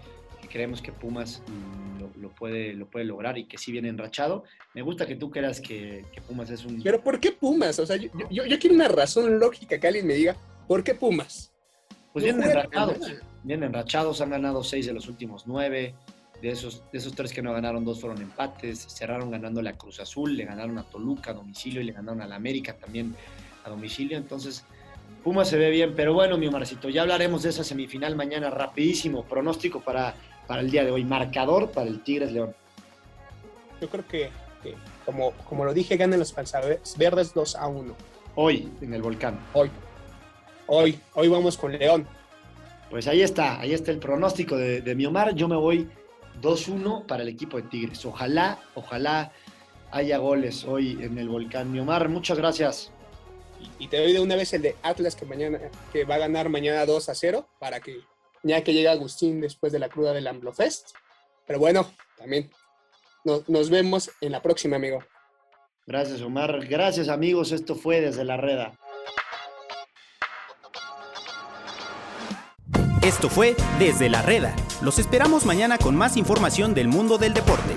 creemos 0.48 0.82
que 0.82 0.92
Pumas 0.92 1.42
mm, 1.48 2.22
lo, 2.22 2.30
puede, 2.30 2.74
lo 2.74 2.90
puede 2.90 3.06
lograr 3.06 3.38
y 3.38 3.46
que 3.46 3.58
sí 3.58 3.72
viene 3.72 3.90
enrachado. 3.90 4.44
Me 4.74 4.82
gusta 4.82 5.06
que 5.06 5.16
tú 5.16 5.30
creas 5.32 5.60
que, 5.60 6.06
Pumas 6.28 6.50
es 6.50 6.66
un... 6.66 6.82
Pero 6.82 7.02
¿por 7.02 7.20
qué 7.20 7.32
Pumas? 7.32 7.80
O 7.80 7.86
sea, 7.86 7.98
yo, 7.98 8.10
yo, 8.30 8.60
quiero 8.60 8.76
una 8.76 8.88
razón 8.88 9.40
lógica 9.40 9.80
que 9.80 9.88
alguien 9.88 10.08
me 10.08 10.14
diga, 10.14 10.36
¿por 10.68 10.84
qué 10.84 10.94
Pumas? 10.94 11.52
Pues 12.14 12.26
vienen 12.26 12.50
enrachados, 12.50 13.00
vienen 13.44 13.70
enrachados, 13.70 14.22
han 14.22 14.32
ganado 14.32 14.64
seis 14.64 14.86
de 14.86 14.94
los 14.94 15.08
últimos 15.08 15.46
nueve. 15.46 15.94
De 16.42 16.50
esos, 16.50 16.84
de 16.92 17.00
esos 17.00 17.16
tres 17.16 17.34
que 17.34 17.42
no 17.42 17.52
ganaron, 17.52 17.84
dos 17.84 18.00
fueron 18.00 18.22
empates. 18.22 18.86
Cerraron 18.88 19.32
ganando 19.32 19.68
a 19.68 19.74
Cruz 19.74 20.00
Azul, 20.00 20.38
le 20.38 20.46
ganaron 20.46 20.78
a 20.78 20.84
Toluca 20.84 21.32
a 21.32 21.34
domicilio 21.34 21.82
y 21.82 21.86
le 21.86 21.94
ganaron 21.94 22.22
a 22.22 22.28
la 22.28 22.36
América 22.36 22.78
también 22.78 23.16
a 23.64 23.70
domicilio. 23.72 24.18
Entonces, 24.18 24.64
Pumas 25.28 25.50
se 25.50 25.58
ve 25.58 25.70
bien, 25.70 25.94
pero 25.94 26.14
bueno, 26.14 26.38
mi 26.38 26.50
Marcito, 26.50 26.88
ya 26.88 27.02
hablaremos 27.02 27.44
de 27.44 27.50
esa 27.50 27.62
semifinal 27.62 28.16
mañana 28.16 28.50
rapidísimo. 28.50 29.26
Pronóstico 29.26 29.82
para 29.82 30.16
para 30.48 30.62
el 30.62 30.72
día 30.72 30.86
de 30.86 30.92
hoy? 30.92 31.04
Marcador 31.04 31.70
para 31.72 31.90
el 31.90 32.00
Tigres 32.00 32.32
León. 32.32 32.56
Yo 33.82 33.90
creo 33.90 34.08
que, 34.08 34.30
como, 35.06 35.32
como 35.50 35.66
lo 35.66 35.74
dije, 35.74 35.98
ganan 35.98 36.20
los 36.20 36.34
verdes 36.98 37.34
2 37.34 37.56
a 37.58 37.68
1. 37.68 37.94
Hoy, 38.36 38.72
en 38.80 38.94
el 38.94 39.02
volcán. 39.02 39.38
Hoy. 39.52 39.70
Hoy, 40.66 40.98
hoy 41.14 41.28
vamos 41.28 41.58
con 41.58 41.78
León. 41.78 42.08
Pues 42.90 43.06
ahí 43.08 43.22
está, 43.22 43.60
ahí 43.60 43.74
está 43.74 43.92
el 43.92 44.00
pronóstico 44.00 44.56
de, 44.56 44.80
de 44.80 44.96
Miomar. 44.96 45.36
Yo 45.36 45.50
me 45.50 45.58
voy 45.58 45.90
2-1 46.42 47.06
para 47.06 47.24
el 47.24 47.28
equipo 47.28 47.58
de 47.58 47.64
Tigres. 47.64 48.06
Ojalá, 48.06 48.60
ojalá 48.76 49.34
haya 49.92 50.20
goles 50.20 50.64
hoy 50.64 50.98
en 51.02 51.18
el 51.18 51.28
volcán 51.28 51.70
Miomar. 51.70 52.08
Muchas 52.08 52.38
gracias. 52.38 52.94
Y, 53.60 53.86
y 53.86 53.88
te 53.88 53.98
doy 53.98 54.14
de 54.14 54.20
una 54.20 54.36
vez 54.36 54.54
el 54.54 54.62
de 54.62 54.76
Atlas 54.84 55.16
que 55.16 55.26
mañana 55.26 55.60
que 55.92 56.06
va 56.06 56.16
a 56.16 56.20
ganar 56.20 56.50
mañana 56.50 56.86
2 56.86 57.10
a 57.10 57.16
0 57.16 57.48
para 57.60 57.80
que 57.80 58.02
ya 58.44 58.64
que 58.64 58.74
llega 58.74 58.92
Agustín 58.92 59.42
después 59.42 59.74
de 59.74 59.80
la 59.80 59.90
cruda 59.90 60.14
del 60.14 60.28
Amblofest. 60.28 60.92
Pero 61.46 61.60
bueno, 61.60 61.92
también 62.18 62.50
nos 63.24 63.70
vemos 63.70 64.12
en 64.22 64.32
la 64.32 64.42
próxima, 64.42 64.76
amigo. 64.76 65.04
Gracias, 65.86 66.22
Omar. 66.22 66.66
Gracias, 66.68 67.08
amigos. 67.08 67.52
Esto 67.52 67.76
fue 67.76 68.02
desde 68.02 68.24
la 68.24 68.38
Reda. 68.38 68.78
Esto 73.02 73.30
fue 73.30 73.56
Desde 73.80 74.10
la 74.10 74.22
Reda. 74.22 74.54
Los 74.82 75.00
esperamos 75.00 75.46
mañana 75.46 75.78
con 75.78 75.96
más 75.96 76.18
información 76.18 76.74
del 76.74 76.90
mundo 76.90 77.18
del 77.18 77.34
deporte. 77.34 77.74